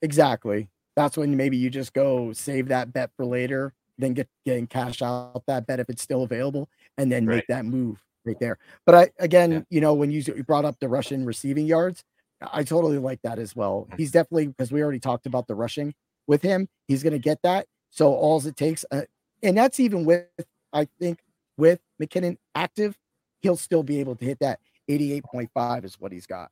[0.01, 0.69] Exactly.
[0.95, 5.01] That's when maybe you just go save that bet for later, then get getting cash
[5.01, 7.35] out that bet if it's still available, and then right.
[7.35, 8.57] make that move right there.
[8.85, 9.61] But I again, yeah.
[9.69, 12.03] you know, when you, you brought up the Russian receiving yards,
[12.41, 13.85] I totally like that as well.
[13.87, 13.97] Mm-hmm.
[13.97, 15.93] He's definitely because we already talked about the rushing
[16.27, 16.67] with him.
[16.87, 17.67] He's going to get that.
[17.89, 19.03] So all it takes, uh,
[19.41, 20.25] and that's even with
[20.73, 21.19] I think
[21.57, 22.97] with McKinnon active,
[23.41, 24.59] he'll still be able to hit that
[24.89, 26.51] 88.5 is what he's got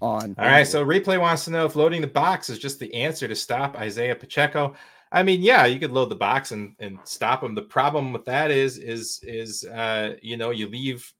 [0.00, 0.34] on.
[0.38, 0.66] All right.
[0.66, 3.76] So replay wants to know if loading the box is just the answer to stop
[3.76, 4.74] Isaiah Pacheco.
[5.14, 7.54] I mean, yeah, you could load the box and, and stop him.
[7.54, 11.10] The problem with that is, is, is, uh, you know, you leave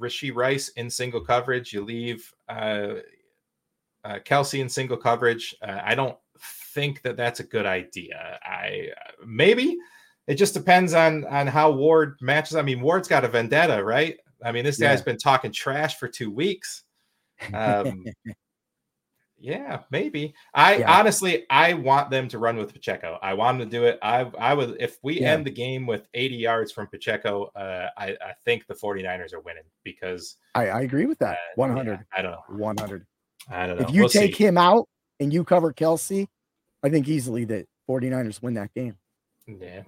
[0.00, 1.72] Rashee Rice in single coverage.
[1.72, 2.94] You leave uh,
[4.04, 5.54] uh, Kelce in single coverage.
[5.62, 6.16] Uh, I don't
[6.72, 8.38] think that that's a good idea.
[8.42, 8.88] I
[9.26, 9.76] maybe
[10.26, 12.56] it just depends on on how Ward matches.
[12.56, 14.16] I mean, Ward's got a vendetta, right?
[14.44, 15.04] I mean, this guy's yeah.
[15.04, 16.84] been talking trash for two weeks.
[17.54, 18.04] Um,
[19.40, 20.34] yeah, maybe.
[20.54, 20.98] I yeah.
[20.98, 23.18] honestly, I want them to run with Pacheco.
[23.22, 23.98] I want them to do it.
[24.02, 25.32] I I would if we yeah.
[25.32, 29.40] end the game with 80 yards from Pacheco, uh, I I think the 49ers are
[29.40, 31.34] winning because I, I agree with that.
[31.34, 31.90] Uh, 100.
[31.92, 32.42] Yeah, I don't know.
[32.48, 33.06] 100.
[33.50, 33.86] I don't know.
[33.88, 34.44] If you we'll take see.
[34.44, 34.88] him out
[35.18, 36.26] and you cover Kelce,
[36.82, 38.96] I think easily that 49ers win that game.
[39.46, 39.82] Yeah.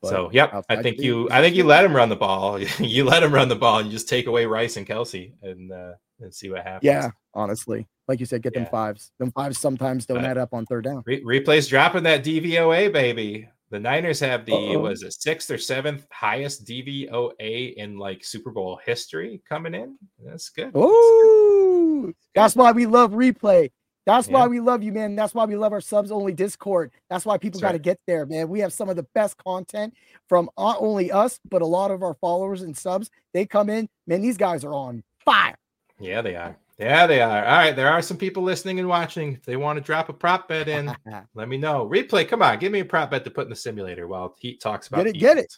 [0.00, 2.60] But so, yep, I think you I think you let him run the ball.
[2.78, 5.72] you let him run the ball and you just take away Rice and Kelce and
[5.72, 6.84] uh, and see what happens.
[6.84, 7.86] Yeah, honestly.
[8.06, 8.62] Like you said, get yeah.
[8.62, 9.12] them fives.
[9.18, 11.02] Them fives sometimes don't uh, add up on third down.
[11.06, 13.48] Re- replays dropping that DVOA, baby.
[13.70, 14.78] The Niners have the Uh-oh.
[14.78, 19.98] was it sixth or seventh highest DVOA in like Super Bowl history coming in.
[20.22, 20.70] That's good.
[20.74, 23.70] Oh, that's why we love replay.
[24.06, 24.34] That's yeah.
[24.34, 25.16] why we love you, man.
[25.16, 26.92] That's why we love our subs only Discord.
[27.08, 27.82] That's why people got to right.
[27.82, 28.48] get there, man.
[28.48, 29.94] We have some of the best content
[30.28, 33.10] from not only us, but a lot of our followers and subs.
[33.32, 34.20] They come in, man.
[34.20, 35.56] These guys are on fire.
[35.98, 36.56] Yeah, they are.
[36.78, 37.44] Yeah, they are.
[37.44, 39.34] All right, there are some people listening and watching.
[39.34, 40.94] If they want to drop a prop bet in,
[41.34, 41.88] let me know.
[41.88, 44.60] Replay, come on, give me a prop bet to put in the simulator while Heat
[44.60, 45.04] talks about.
[45.04, 45.54] Get it, get it.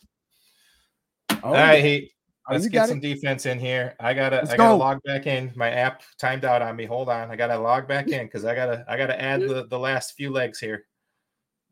[1.42, 2.12] Oh, All right, Heat.
[2.48, 3.00] Oh, let's get some it.
[3.00, 3.96] defense in here.
[3.98, 4.76] I gotta Let's I gotta go.
[4.76, 5.52] log back in.
[5.56, 6.84] My app timed out on me.
[6.84, 7.28] Hold on.
[7.30, 9.52] I gotta log back in because I gotta I gotta add mm-hmm.
[9.52, 10.86] the, the last few legs here.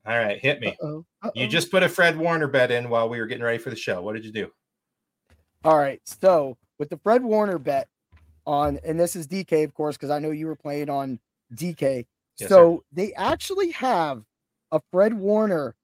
[0.07, 0.69] All right, hit me.
[0.69, 1.07] Uh-oh.
[1.23, 1.31] Uh-oh.
[1.35, 3.77] You just put a Fred Warner bet in while we were getting ready for the
[3.77, 4.03] show.
[4.03, 4.51] What did you do?
[5.65, 6.01] All right.
[6.05, 7.89] So with the Fred Warner bet
[8.47, 11.19] on, and this is DK, of course, because I know you were playing on
[11.55, 12.07] DK.
[12.39, 12.83] Yes, so sir.
[12.93, 14.25] they actually have
[14.73, 15.75] a Fred Warner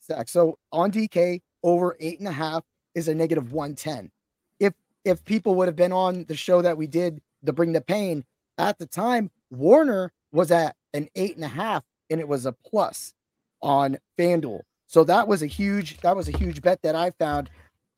[0.00, 0.28] sack.
[0.28, 2.64] So on DK, over eight and a half
[2.94, 4.10] is a negative 110.
[4.58, 4.74] If
[5.04, 8.24] if people would have been on the show that we did to bring the pain
[8.58, 12.52] at the time, Warner was at an eight and a half and it was a
[12.52, 13.14] plus
[13.62, 14.60] on FanDuel.
[14.86, 17.48] So that was a huge that was a huge bet that I found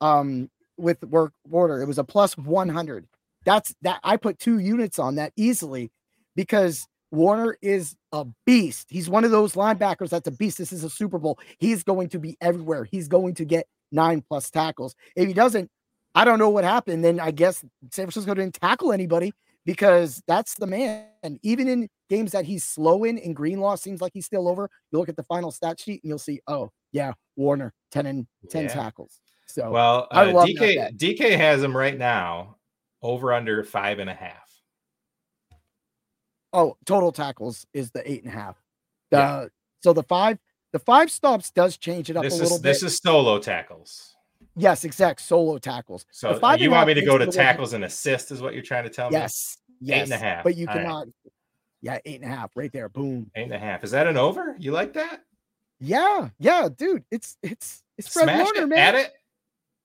[0.00, 1.80] um with work Warner.
[1.80, 3.06] It was a plus 100.
[3.44, 5.90] That's that I put two units on that easily
[6.36, 8.86] because Warner is a beast.
[8.88, 10.58] He's one of those linebackers that's a beast.
[10.58, 11.38] This is a Super Bowl.
[11.58, 12.84] He's going to be everywhere.
[12.84, 14.94] He's going to get nine plus tackles.
[15.14, 15.70] If he doesn't,
[16.14, 17.04] I don't know what happened.
[17.04, 19.32] Then I guess San Francisco didn't tackle anybody
[19.66, 21.06] because that's the man.
[21.22, 24.70] And even in games that he's slow in, and Greenlaw seems like he's still over.
[24.90, 28.26] You look at the final stat sheet and you'll see, oh yeah, Warner 10 and
[28.50, 28.68] 10 yeah.
[28.68, 29.20] tackles.
[29.46, 32.56] So well, uh, DK DK has him right now
[33.02, 34.48] over under five and a half.
[36.52, 38.56] Oh, total tackles is the eight and a half.
[39.10, 39.46] The, yeah.
[39.80, 40.38] So the five
[40.72, 42.68] the five stops does change it up this a little is, bit.
[42.68, 44.14] This is solo tackles.
[44.56, 46.04] Yes, exact solo tackles.
[46.10, 48.90] So you want me to go to tackles and assist is what you're trying to
[48.90, 49.16] tell me?
[49.16, 49.58] Yes.
[49.80, 49.96] Yes.
[49.96, 50.44] Eight and a half.
[50.44, 51.06] But you All cannot.
[51.06, 51.32] Right.
[51.80, 52.88] Yeah, eight and a half right there.
[52.88, 53.30] Boom.
[53.34, 53.82] Eight and a half.
[53.82, 54.54] Is that an over?
[54.58, 55.22] You like that?
[55.80, 57.04] Yeah, yeah, dude.
[57.10, 58.78] It's it's it's Fred Smash Warner, it, man.
[58.78, 59.12] At it.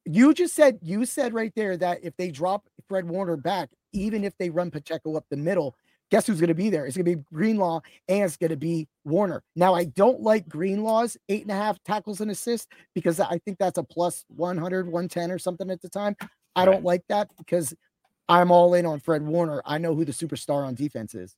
[0.08, 4.24] You just said you said right there that if they drop Fred Warner back, even
[4.24, 5.76] if they run Pacheco up the middle,
[6.10, 6.86] guess who's going to be there?
[6.86, 9.44] It's going to be Greenlaw and it's going to be Warner.
[9.56, 13.58] Now, I don't like Greenlaw's eight and a half tackles and assists because I think
[13.58, 16.16] that's a plus 100, 110 or something at the time.
[16.56, 17.74] I don't like that because
[18.30, 19.62] I'm all in on Fred Warner.
[19.66, 21.36] I know who the superstar on defense is.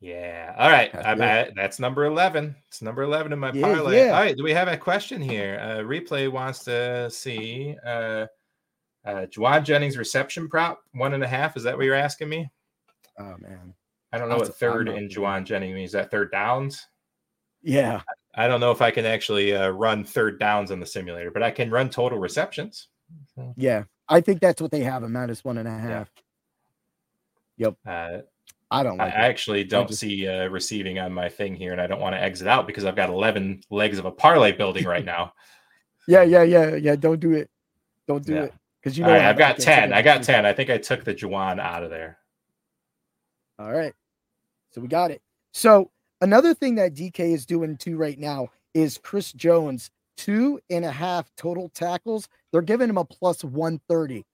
[0.00, 0.54] Yeah.
[0.56, 0.92] All right.
[0.92, 2.54] That's, I'm at, that's number 11.
[2.68, 3.96] It's number 11 in my yeah, parlay.
[3.96, 4.12] Yeah.
[4.12, 4.36] All right.
[4.36, 5.58] Do we have a question here?
[5.60, 8.26] Uh, replay wants to see uh,
[9.04, 11.56] uh, Jauan Jennings reception prop one and a half.
[11.56, 12.48] Is that what you're asking me?
[13.18, 13.74] Oh man,
[14.12, 15.92] I don't know That's what third in Jauan Jennings means.
[15.92, 16.86] That third downs?
[17.62, 18.02] Yeah,
[18.34, 21.42] I don't know if I can actually uh, run third downs on the simulator, but
[21.42, 22.88] I can run total receptions.
[23.34, 23.54] So.
[23.56, 26.10] Yeah, I think that's what they have a minus one and a half.
[27.56, 27.66] Yeah.
[27.66, 27.76] Yep.
[27.86, 28.22] Uh,
[28.70, 28.98] I don't.
[28.98, 29.30] Like I it.
[29.30, 30.00] actually don't just...
[30.00, 32.84] see uh, receiving on my thing here, and I don't want to exit out because
[32.84, 35.32] I've got eleven legs of a parlay building right now.
[36.06, 36.96] yeah, yeah, yeah, yeah.
[36.96, 37.50] Don't do it.
[38.06, 38.42] Don't do yeah.
[38.44, 39.10] it because you know.
[39.10, 39.92] Right, I've got ten.
[39.92, 40.44] I got ten.
[40.44, 42.18] I think I took the Jauan out of there.
[43.58, 43.92] All right.
[44.70, 45.22] So we got it.
[45.52, 45.90] So
[46.20, 50.90] another thing that DK is doing too right now is Chris Jones, two and a
[50.90, 52.28] half total tackles.
[52.52, 54.24] They're giving him a plus 130.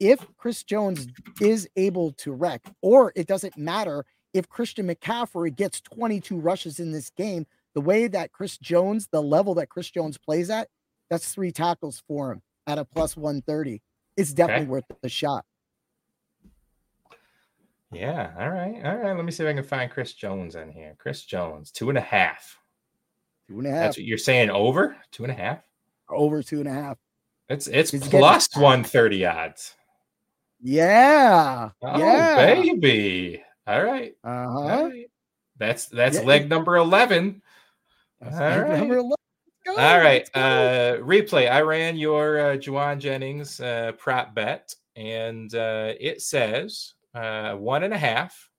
[0.00, 1.06] If Chris Jones
[1.40, 6.90] is able to wreck, or it doesn't matter if Christian McCaffrey gets 22 rushes in
[6.90, 10.68] this game, the way that Chris Jones, the level that Chris Jones plays at,
[11.10, 13.82] that's three tackles for him at a plus 130
[14.20, 14.70] it's definitely okay.
[14.70, 15.44] worth the shot.
[17.92, 18.32] Yeah.
[18.38, 18.80] All right.
[18.84, 19.16] All right.
[19.16, 20.94] Let me see if I can find Chris Jones in here.
[20.98, 22.58] Chris Jones, two and a half.
[23.48, 23.80] Two and a half.
[23.80, 25.62] That's what you're saying over two and a half?
[26.08, 26.98] Over two and a half.
[27.48, 29.74] It's it's plus 130 odds.
[30.62, 31.70] Yeah.
[31.82, 32.36] Oh, yeah.
[32.36, 33.42] baby.
[33.66, 34.14] All right.
[34.24, 34.58] Uh-huh.
[34.58, 35.10] All right.
[35.58, 36.24] That's that's yeah.
[36.24, 37.42] leg number 11.
[38.20, 38.78] That's All leg right.
[38.78, 39.14] number 11.
[39.68, 40.28] All right.
[40.34, 41.50] Uh, replay.
[41.50, 47.84] I ran your uh, Jauan Jennings uh, prop bet, and uh, it says uh, one
[47.84, 48.50] and a half,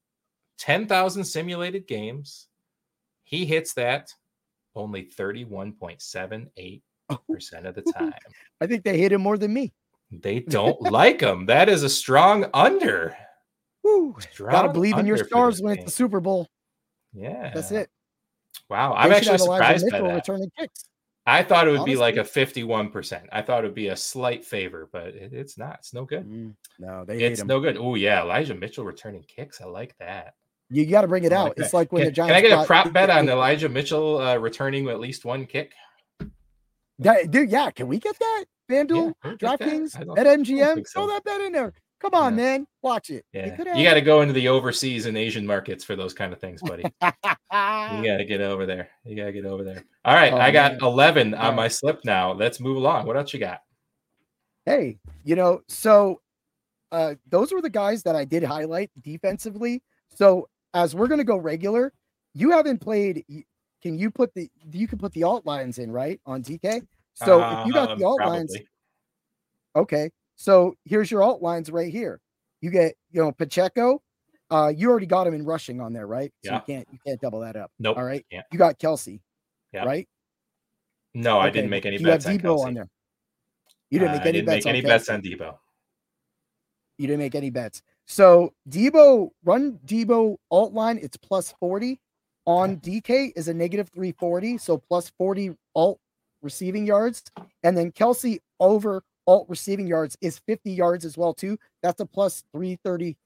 [0.59, 2.47] 10,000 simulated games.
[3.23, 4.13] He hits that
[4.75, 8.13] only 31.78% of the time.
[8.61, 9.73] I think they hit him more than me.
[10.11, 11.45] They don't like him.
[11.45, 13.15] That is a strong under.
[13.83, 14.15] Woo.
[14.19, 16.47] Strong Gotta believe in your stars when it's the Super Bowl.
[17.13, 17.51] Yeah.
[17.53, 17.89] That's it.
[18.69, 18.93] Wow.
[18.93, 20.15] I'm actually surprised by that.
[20.15, 20.85] Returning kicks.
[21.25, 21.93] I thought it would Honestly.
[21.93, 23.27] be like a 51%.
[23.31, 25.75] I thought it would be a slight favor, but it, it's not.
[25.79, 26.27] It's no good.
[26.27, 27.77] Mm, no, they It's no good.
[27.77, 28.21] Oh, yeah.
[28.21, 29.61] Elijah Mitchell returning kicks.
[29.61, 30.33] I like that.
[30.69, 31.49] You got to bring it out.
[31.49, 32.29] Like it's like when can, the Giants.
[32.31, 35.73] Can I get a prop bet on Elijah Mitchell uh, returning at least one kick?
[36.99, 37.71] That, dude, yeah.
[37.71, 38.45] Can we get that?
[38.71, 40.87] FanDuel, yeah, DraftKings, at MGM.
[40.87, 41.01] So.
[41.01, 41.73] Throw that bet in there.
[42.01, 42.43] Come on, yeah.
[42.43, 42.67] man.
[42.81, 43.25] Watch it.
[43.31, 43.55] Yeah.
[43.75, 46.59] You got to go into the overseas and Asian markets for those kind of things,
[46.61, 46.83] buddy.
[46.83, 46.89] you
[47.51, 48.89] got to get over there.
[49.05, 49.85] You got to get over there.
[50.03, 50.33] All right.
[50.33, 50.81] Oh, I got man.
[50.81, 52.31] 11 on my slip now.
[52.31, 53.05] Let's move along.
[53.05, 53.59] What else you got?
[54.65, 56.21] Hey, you know, so
[56.91, 59.83] uh, those were the guys that I did highlight defensively.
[60.09, 61.93] So as we're going to go regular,
[62.33, 63.23] you haven't played.
[63.83, 66.19] Can you put the, you can put the alt lines in, right?
[66.25, 66.81] On DK.
[67.15, 68.37] So uh, if you got the alt probably.
[68.37, 68.57] lines,
[69.75, 70.09] okay.
[70.35, 72.19] So here's your alt lines right here.
[72.61, 74.01] You get, you know, Pacheco.
[74.49, 76.31] Uh, you already got him in rushing on there, right?
[76.43, 76.55] So yeah.
[76.55, 77.71] you can't you can't double that up.
[77.79, 77.97] Nope.
[77.97, 78.25] All right.
[78.29, 78.41] Yeah.
[78.51, 79.21] You got Kelce.
[79.71, 79.85] Yeah.
[79.85, 80.09] Right.
[81.13, 81.47] No, okay.
[81.47, 82.89] I didn't make any you bets on Deebo on there.
[83.89, 84.65] You didn't make uh, any didn't bets.
[84.65, 85.57] Make any on bets on Deebo.
[86.97, 87.81] You didn't make any bets.
[88.07, 90.99] So Deebo run Deebo alt line.
[91.01, 92.01] It's plus forty.
[92.45, 94.57] On DK is a negative three forty.
[94.57, 96.00] So plus forty alt
[96.41, 97.23] receiving yards,
[97.63, 101.57] and then Kelce over alt receiving yards is 50 yards as well too.
[101.83, 103.17] That's a plus 330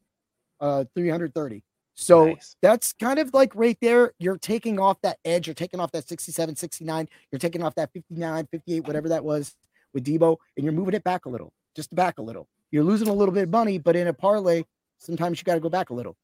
[0.59, 1.63] uh 330.
[1.95, 2.55] So nice.
[2.61, 6.07] that's kind of like right there you're taking off that edge, you're taking off that
[6.07, 9.55] 67 69, you're taking off that 59 58 whatever that was
[9.93, 11.53] with Deebo, and you're moving it back a little.
[11.76, 12.47] Just back a little.
[12.72, 14.63] You're losing a little bit of money, but in a parlay
[14.99, 16.16] sometimes you got to go back a little.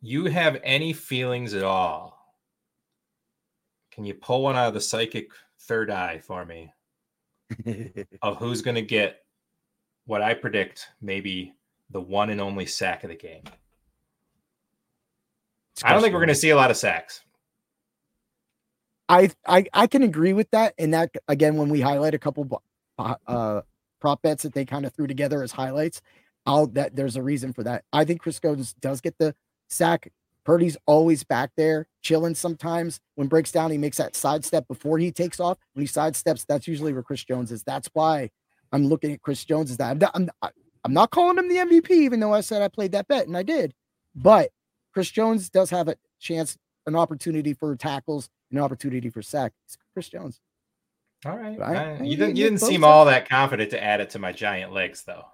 [0.00, 2.18] You have any feelings at all?
[3.92, 5.30] Can you pull one out of the psychic
[5.62, 6.72] third eye for me
[8.22, 9.22] of who's going to get
[10.06, 11.54] what I predict maybe
[11.90, 13.42] the one and only sack of the game.
[15.84, 17.22] I don't think we're going to see a lot of sacks.
[19.08, 20.74] I, I I can agree with that.
[20.78, 22.62] And that again, when we highlight a couple
[22.98, 23.62] uh,
[24.00, 26.00] prop bets that they kind of threw together as highlights,
[26.46, 27.84] I'll that there's a reason for that.
[27.92, 29.34] I think Chris Jones does get the
[29.68, 30.10] sack.
[30.44, 32.34] Purdy's always back there chilling.
[32.34, 35.58] Sometimes when breaks down, he makes that sidestep before he takes off.
[35.72, 37.62] When he sidesteps, that's usually where Chris Jones is.
[37.62, 38.30] That's why
[38.72, 39.92] I'm looking at Chris Jones as that.
[39.92, 40.30] I'm not, I'm,
[40.84, 43.36] I'm not calling him the MVP, even though I said I played that bet and
[43.36, 43.72] I did.
[44.14, 44.50] But
[44.92, 49.52] Chris Jones does have a chance, an opportunity for tackles, an opportunity for sack.
[49.66, 50.40] It's Chris Jones.
[51.24, 51.60] All right.
[51.60, 54.32] I, I, you didn't, you didn't seem all that confident to add it to my
[54.32, 55.24] giant legs, though.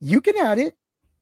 [0.00, 0.74] You can add it.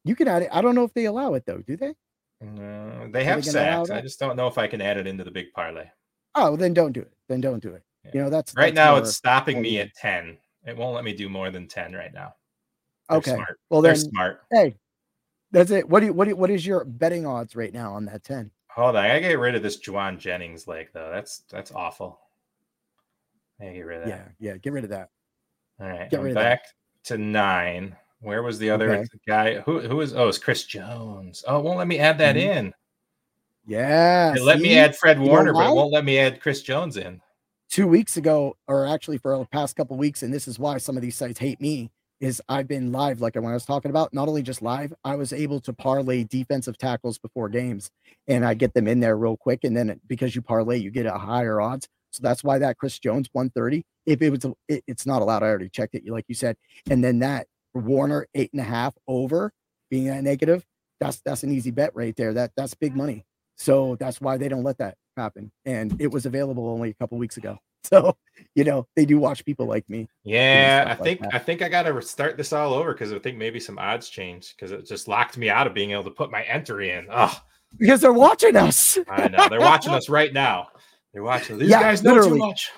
[0.04, 0.48] You can add it.
[0.52, 1.58] I don't know if they allow it, though.
[1.58, 1.94] Do they?
[2.41, 3.91] No, they have they sacks.
[3.91, 5.86] I just don't know if I can add it into the big parlay.
[6.34, 7.12] Oh, then don't do it.
[7.28, 7.82] Then don't do it.
[8.05, 8.11] Yeah.
[8.14, 10.38] You know, that's right that's now it's stopping me at 10.
[10.66, 12.34] It won't let me do more than 10 right now.
[13.09, 13.34] They're okay.
[13.34, 13.61] Smart.
[13.68, 14.43] Well, they're then, smart.
[14.51, 14.76] Hey,
[15.51, 15.88] that's it.
[15.88, 18.24] What do you, what do you, what is your betting odds right now on that
[18.24, 18.51] 10?
[18.70, 19.05] Hold on.
[19.05, 21.11] I gotta get rid of this Jauan Jennings leg though.
[21.12, 22.20] That's that's awful.
[23.61, 24.32] I gotta get rid of that.
[24.38, 25.11] Yeah, yeah, get rid of that.
[25.80, 26.09] All right.
[26.09, 26.62] Get I'm rid back
[27.05, 27.97] to nine.
[28.20, 29.08] Where was the other okay.
[29.26, 29.60] guy?
[29.60, 31.44] Who who is oh it's Chris Jones.
[31.46, 32.58] Oh, won't let me add that mm-hmm.
[32.58, 32.74] in.
[33.66, 34.34] Yeah.
[34.34, 37.20] It let me add Fred Warner, but it won't let me add Chris Jones in
[37.70, 40.96] two weeks ago, or actually for the past couple weeks, and this is why some
[40.96, 41.90] of these sites hate me,
[42.20, 45.14] is I've been live, like when I was talking about, not only just live, I
[45.14, 47.90] was able to parlay defensive tackles before games,
[48.28, 51.06] and I get them in there real quick, and then because you parlay, you get
[51.06, 51.88] a higher odds.
[52.10, 53.84] So that's why that Chris Jones 130.
[54.04, 55.44] If it was, it, it's not allowed.
[55.44, 56.56] I already checked it, like you said,
[56.90, 59.52] and then that Warner eight and a half over
[59.90, 60.64] being that negative.
[61.00, 62.34] That's that's an easy bet right there.
[62.34, 63.24] That that's big money.
[63.56, 65.52] So that's why they don't let that happen.
[65.64, 67.58] And it was available only a couple weeks ago.
[67.82, 68.14] So,
[68.54, 70.06] you know, they do watch people like me.
[70.22, 73.18] Yeah, I think like I think I got to start this all over because I
[73.18, 76.10] think maybe some odds changed because it just locked me out of being able to
[76.10, 77.06] put my entry in.
[77.10, 77.34] Oh,
[77.78, 78.98] because they're watching us.
[79.08, 80.68] I know they're watching us right now.
[81.12, 81.58] They're watching.
[81.58, 82.38] These yeah, guys know literally.
[82.38, 82.70] too much.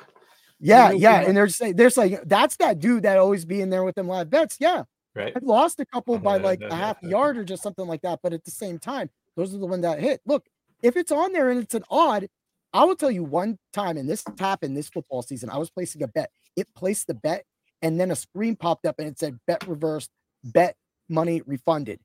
[0.62, 1.20] Yeah, yeah.
[1.20, 4.06] And they're saying there's like that's that dude that always be in there with them
[4.06, 4.56] live bets.
[4.60, 4.84] Yeah.
[5.14, 5.32] Right.
[5.36, 8.20] I've lost a couple by like a half yard or just something like that.
[8.22, 10.22] But at the same time, those are the ones that hit.
[10.24, 10.46] Look,
[10.82, 12.28] if it's on there and it's an odd,
[12.72, 15.50] I will tell you one time in this happened this football season.
[15.50, 16.30] I was placing a bet.
[16.56, 17.44] It placed the bet,
[17.82, 20.10] and then a screen popped up and it said bet reversed,
[20.44, 20.76] bet
[21.08, 22.00] money refunded.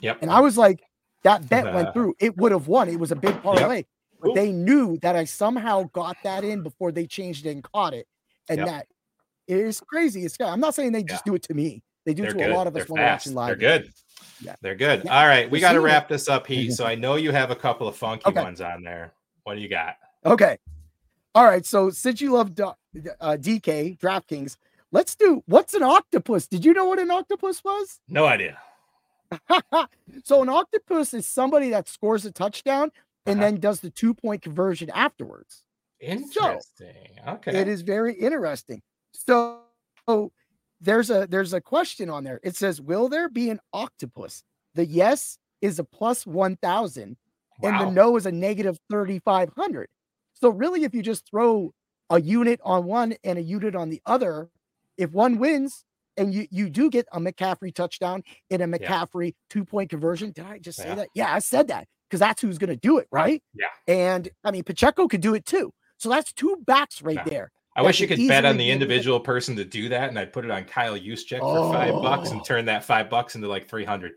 [0.00, 0.18] Yep.
[0.22, 0.82] And I was like,
[1.22, 2.14] that bet went through.
[2.18, 2.88] It would have won.
[2.88, 3.76] It was a big parlay.
[3.76, 3.86] Yep.
[4.20, 7.94] But they knew that I somehow got that in before they changed it and caught
[7.94, 8.06] it.
[8.48, 8.66] And yep.
[8.66, 8.86] that
[9.46, 10.24] is crazy.
[10.24, 11.30] It's I'm not saying they just yeah.
[11.30, 11.82] do it to me.
[12.04, 12.50] They do They're to good.
[12.50, 13.48] a lot of us when we're watching live.
[13.48, 13.92] They're good.
[14.40, 14.56] Yeah.
[14.62, 15.02] They're good.
[15.04, 15.20] Yeah.
[15.20, 15.50] All right.
[15.50, 16.72] We got to wrap this up, Heat.
[16.72, 18.42] So I know you have a couple of funky okay.
[18.42, 19.12] ones on there.
[19.42, 19.96] What do you got?
[20.24, 20.58] Okay.
[21.34, 21.66] All right.
[21.66, 22.74] So since you love uh,
[23.38, 24.56] DK, DraftKings,
[24.90, 26.46] let's do what's an octopus?
[26.46, 28.00] Did you know what an octopus was?
[28.08, 28.58] No idea.
[30.24, 32.90] so an octopus is somebody that scores a touchdown
[33.28, 33.50] and uh-huh.
[33.50, 35.62] then does the two point conversion afterwards.
[36.00, 36.62] Interesting.
[37.24, 37.58] So, okay.
[37.60, 38.80] It is very interesting.
[39.12, 39.60] So,
[40.08, 40.32] so
[40.80, 42.40] there's a there's a question on there.
[42.42, 44.42] It says, "Will there be an octopus?"
[44.74, 47.16] The yes is a plus one thousand,
[47.60, 47.70] wow.
[47.70, 49.88] and the no is a negative thirty five hundred.
[50.34, 51.72] So really, if you just throw
[52.10, 54.48] a unit on one and a unit on the other,
[54.96, 55.84] if one wins
[56.16, 59.32] and you you do get a McCaffrey touchdown in a McCaffrey yeah.
[59.50, 60.94] two point conversion, did I just say yeah.
[60.94, 61.08] that?
[61.14, 63.42] Yeah, I said that because that's who's going to do it, right?
[63.54, 63.66] Yeah.
[63.86, 65.72] And I mean, Pacheco could do it too.
[65.98, 67.24] So that's two backs right yeah.
[67.24, 67.52] there.
[67.76, 70.44] I wish you could bet on the individual person to do that, and I'd put
[70.44, 71.68] it on Kyle Juszczyk oh.
[71.68, 72.44] for five bucks and oh.
[72.44, 74.12] turn that five bucks into like three hundred.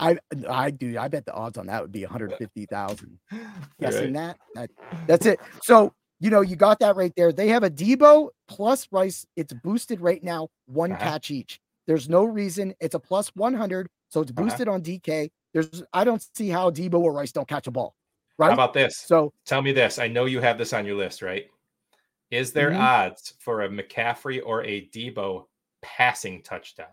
[0.00, 0.18] I
[0.50, 0.98] I do.
[0.98, 3.18] I bet the odds on that would be one hundred fifty thousand.
[3.80, 4.36] Guessing right.
[4.54, 5.38] that, that that's it.
[5.62, 7.32] So you know you got that right there.
[7.32, 9.24] They have a Deebo plus Rice.
[9.36, 11.04] It's boosted right now, one uh-huh.
[11.04, 11.60] catch each.
[11.86, 12.74] There's no reason.
[12.80, 14.42] It's a plus one hundred, so it's uh-huh.
[14.42, 14.74] boosted uh-huh.
[14.74, 15.30] on DK.
[15.54, 17.94] There's I don't see how Deebo or Rice don't catch a ball.
[18.36, 18.48] Right.
[18.48, 18.98] How about this?
[18.98, 19.98] So tell me this.
[19.98, 21.46] I know you have this on your list, right?
[22.30, 22.80] Is there mm-hmm.
[22.80, 25.44] odds for a McCaffrey or a Deebo
[25.80, 26.88] passing touchdown?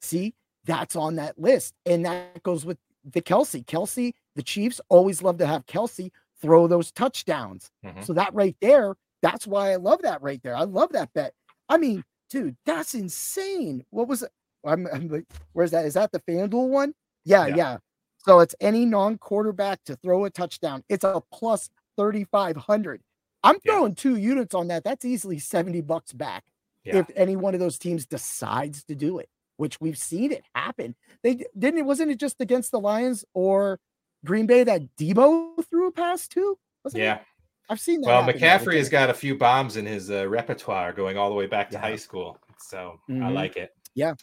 [0.00, 1.74] See, that's on that list.
[1.84, 2.78] And that goes with
[3.12, 3.64] the Kelsey.
[3.64, 7.70] Kelce, the Chiefs always love to have Kelce throw those touchdowns.
[7.84, 8.02] Mm-hmm.
[8.02, 10.54] So that right there, that's why I love that right there.
[10.54, 11.32] I love that bet.
[11.68, 13.84] I mean, dude, that's insane.
[13.90, 14.30] What was it?
[14.64, 15.84] I'm, I'm like, where's that?
[15.84, 16.94] Is that the FanDuel one?
[17.26, 17.76] Yeah, yeah, yeah.
[18.18, 20.82] So it's any non-quarterback to throw a touchdown.
[20.88, 23.02] It's a plus 3,500.
[23.42, 23.96] I'm throwing yeah.
[23.96, 24.82] two units on that.
[24.82, 26.44] That's easily 70 bucks back
[26.84, 26.96] yeah.
[26.96, 30.94] if any one of those teams decides to do it, which we've seen it happen.
[31.22, 33.78] They didn't it wasn't it just against the Lions or
[34.24, 36.58] Green Bay that Deebo threw a pass to?
[36.84, 37.16] Wasn't yeah.
[37.16, 37.22] It?
[37.68, 38.08] I've seen that.
[38.08, 41.46] Well, McCaffrey has got a few bombs in his uh, repertoire going all the way
[41.46, 41.80] back to yeah.
[41.80, 42.38] high school.
[42.58, 43.24] So mm-hmm.
[43.24, 43.70] I like it.
[43.94, 44.14] Yeah.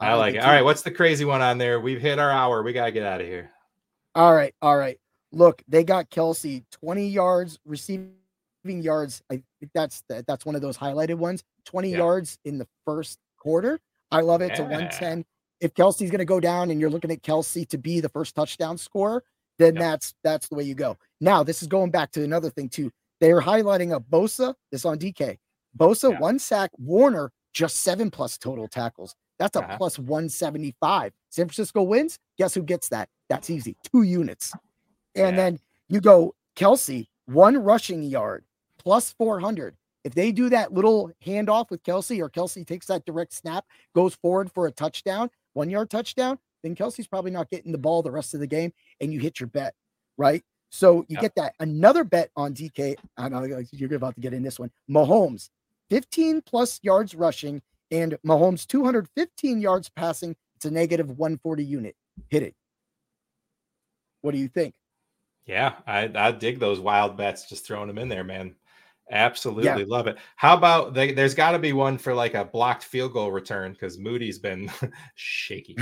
[0.00, 0.38] I, like it.
[0.38, 0.64] all right.
[0.64, 1.80] What's the crazy one on there?
[1.80, 2.62] We've hit our hour.
[2.62, 3.50] We got to get out of here.
[4.14, 4.54] All right.
[4.62, 4.98] All right.
[5.32, 8.12] Look, they got Kelce 20 yards receiving
[8.64, 9.22] yards.
[9.30, 11.44] I think that's the, that's one of those highlighted ones.
[11.66, 11.98] 20 yeah.
[11.98, 13.80] yards in the first quarter.
[14.10, 14.56] I love it yeah.
[14.56, 15.24] to 110.
[15.60, 18.34] If Kelce's going to go down and you're looking at Kelce to be the first
[18.34, 19.22] touchdown scorer,
[19.58, 19.82] then yep.
[19.82, 20.96] that's that's the way you go.
[21.20, 22.90] Now, this is going back to another thing too.
[23.20, 24.54] They are highlighting a Bosa.
[24.72, 25.36] This on DK.
[25.76, 26.18] Bosa yeah.
[26.18, 26.70] one sack.
[26.78, 29.14] Warner just seven plus total tackles.
[29.40, 29.78] That's a uh-huh.
[29.78, 31.12] plus 175.
[31.30, 32.18] San Francisco wins.
[32.36, 33.08] Guess who gets that?
[33.30, 33.74] That's easy.
[33.90, 34.52] Two units.
[35.14, 35.42] And yeah.
[35.42, 38.44] then you go Kelce, one rushing yard,
[38.78, 39.74] plus 400.
[40.04, 43.64] If they do that little handoff with Kelce or Kelce takes that direct snap,
[43.94, 48.02] goes forward for a touchdown, one yard touchdown, then Kelce's probably not getting the ball
[48.02, 49.74] the rest of the game and you hit your bet,
[50.18, 50.44] right?
[50.68, 51.54] So you get that.
[51.60, 52.94] Another bet on DK.
[53.16, 54.70] I know you're about to get in this one.
[54.88, 55.48] Mahomes,
[55.88, 60.36] 15 plus yards rushing and Mahomes 215 yards passing.
[60.56, 61.96] It's a negative 140 unit.
[62.28, 62.54] Hit it.
[64.22, 64.74] What do you think?
[65.46, 68.54] Yeah, I, I dig those wild bets, just throwing them in there, man.
[69.10, 69.84] Absolutely yeah.
[69.88, 70.16] love it.
[70.36, 73.72] How about they, there's got to be one for like a blocked field goal return
[73.72, 74.70] because Moody's been
[75.16, 75.76] shaky.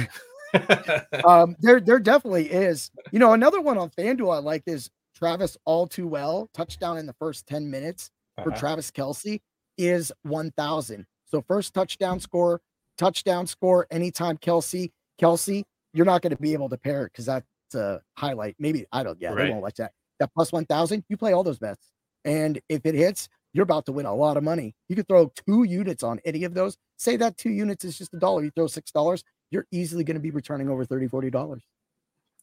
[1.25, 2.91] um, there, there definitely is.
[3.13, 7.05] You know, another one on FanDuel I like is Travis all too well touchdown in
[7.05, 8.11] the first 10 minutes
[8.43, 8.59] for uh-huh.
[8.59, 9.41] Travis Kelce
[9.77, 11.07] is 1,000.
[11.29, 12.61] So first touchdown score,
[12.97, 14.91] touchdown score anytime Kelce.
[15.21, 15.63] Kelce,
[15.93, 18.57] you're not going to be able to pair it because that's a highlight.
[18.59, 19.21] Maybe I don't.
[19.21, 19.45] Yeah, right.
[19.45, 19.93] they won't like that.
[20.19, 21.91] That plus 1,000, you play all those bets.
[22.25, 24.75] And if it hits, you're about to win a lot of money.
[24.89, 26.77] You could throw two units on any of those.
[26.97, 28.45] Say that two units is just a dollar.
[28.45, 31.63] You throw six dollars, you're easily going to be returning over 30 40 dollars.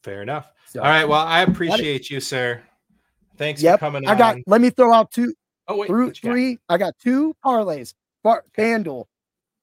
[0.02, 0.50] Fair enough.
[0.66, 1.04] So, All right.
[1.04, 2.62] Well, I appreciate you, sir.
[3.36, 5.34] Thanks yep, for coming I got, let me throw out two.
[5.68, 5.88] Oh, wait.
[5.88, 6.54] Through, three.
[6.54, 6.74] Got?
[6.74, 7.92] I got two parlays.
[8.26, 9.04] Bar, FanDuel,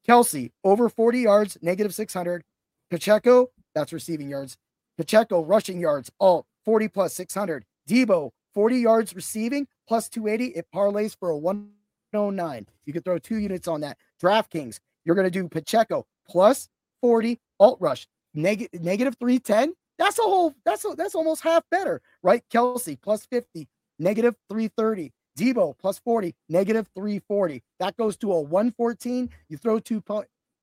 [0.07, 2.45] Kelce, over 40 yards, negative 600.
[2.89, 4.55] Pacheco, that's receiving yards.
[4.97, 7.66] Pacheco, rushing yards, all 40 plus 600.
[7.89, 10.53] Deebo, 40 yards receiving, plus 280.
[10.57, 12.66] It parlays for a 109.
[12.86, 13.97] You could throw two units on that.
[14.22, 16.70] DraftKings, you're going to do Pacheco plus
[17.01, 19.74] 40 alt rush, neg- negative 310.
[19.99, 22.41] That's a whole, that's a, that's almost half better, right?
[22.49, 23.68] Kelce, plus 50,
[23.99, 25.11] negative 330.
[25.38, 27.64] Deebo plus 40, negative 340.
[27.80, 29.30] That goes to a 114.
[29.50, 30.04] You throw two,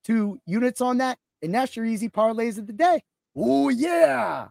[0.05, 3.03] two units on that, and that's your easy parlays of the day.
[3.37, 4.49] Oh, yeah.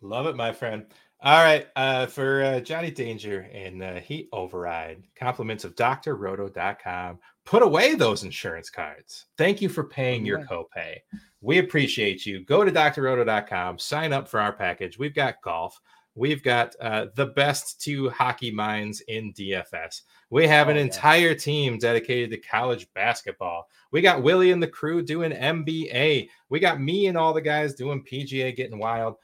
[0.00, 0.86] Love it, my friend.
[1.22, 1.66] All right.
[1.76, 7.18] Uh, for uh, Johnny Danger and uh, Heat Override, compliments of drroto.com.
[7.44, 9.26] Put away those insurance cards.
[9.38, 10.96] Thank you for paying your copay.
[11.40, 12.44] We appreciate you.
[12.44, 14.98] Go to drroto.com, sign up for our package.
[14.98, 15.80] We've got golf.
[16.16, 20.00] We've got uh, the best two hockey minds in DFS.
[20.30, 23.68] We have an oh, entire team dedicated to college basketball.
[23.92, 26.30] We got Willie and the crew doing NBA.
[26.48, 29.16] We got me and all the guys doing PGA, getting wild.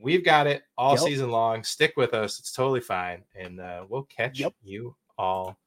[0.00, 1.04] We've got it all yep.
[1.04, 1.62] season long.
[1.64, 2.40] Stick with us.
[2.40, 3.22] It's totally fine.
[3.38, 4.54] And uh, we'll catch yep.
[4.62, 5.58] you all,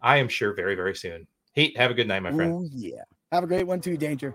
[0.00, 1.26] I am sure, very, very soon.
[1.54, 2.52] Heat, have a good night, my friend.
[2.52, 3.02] Ooh, yeah.
[3.32, 4.34] Have a great one too, Danger.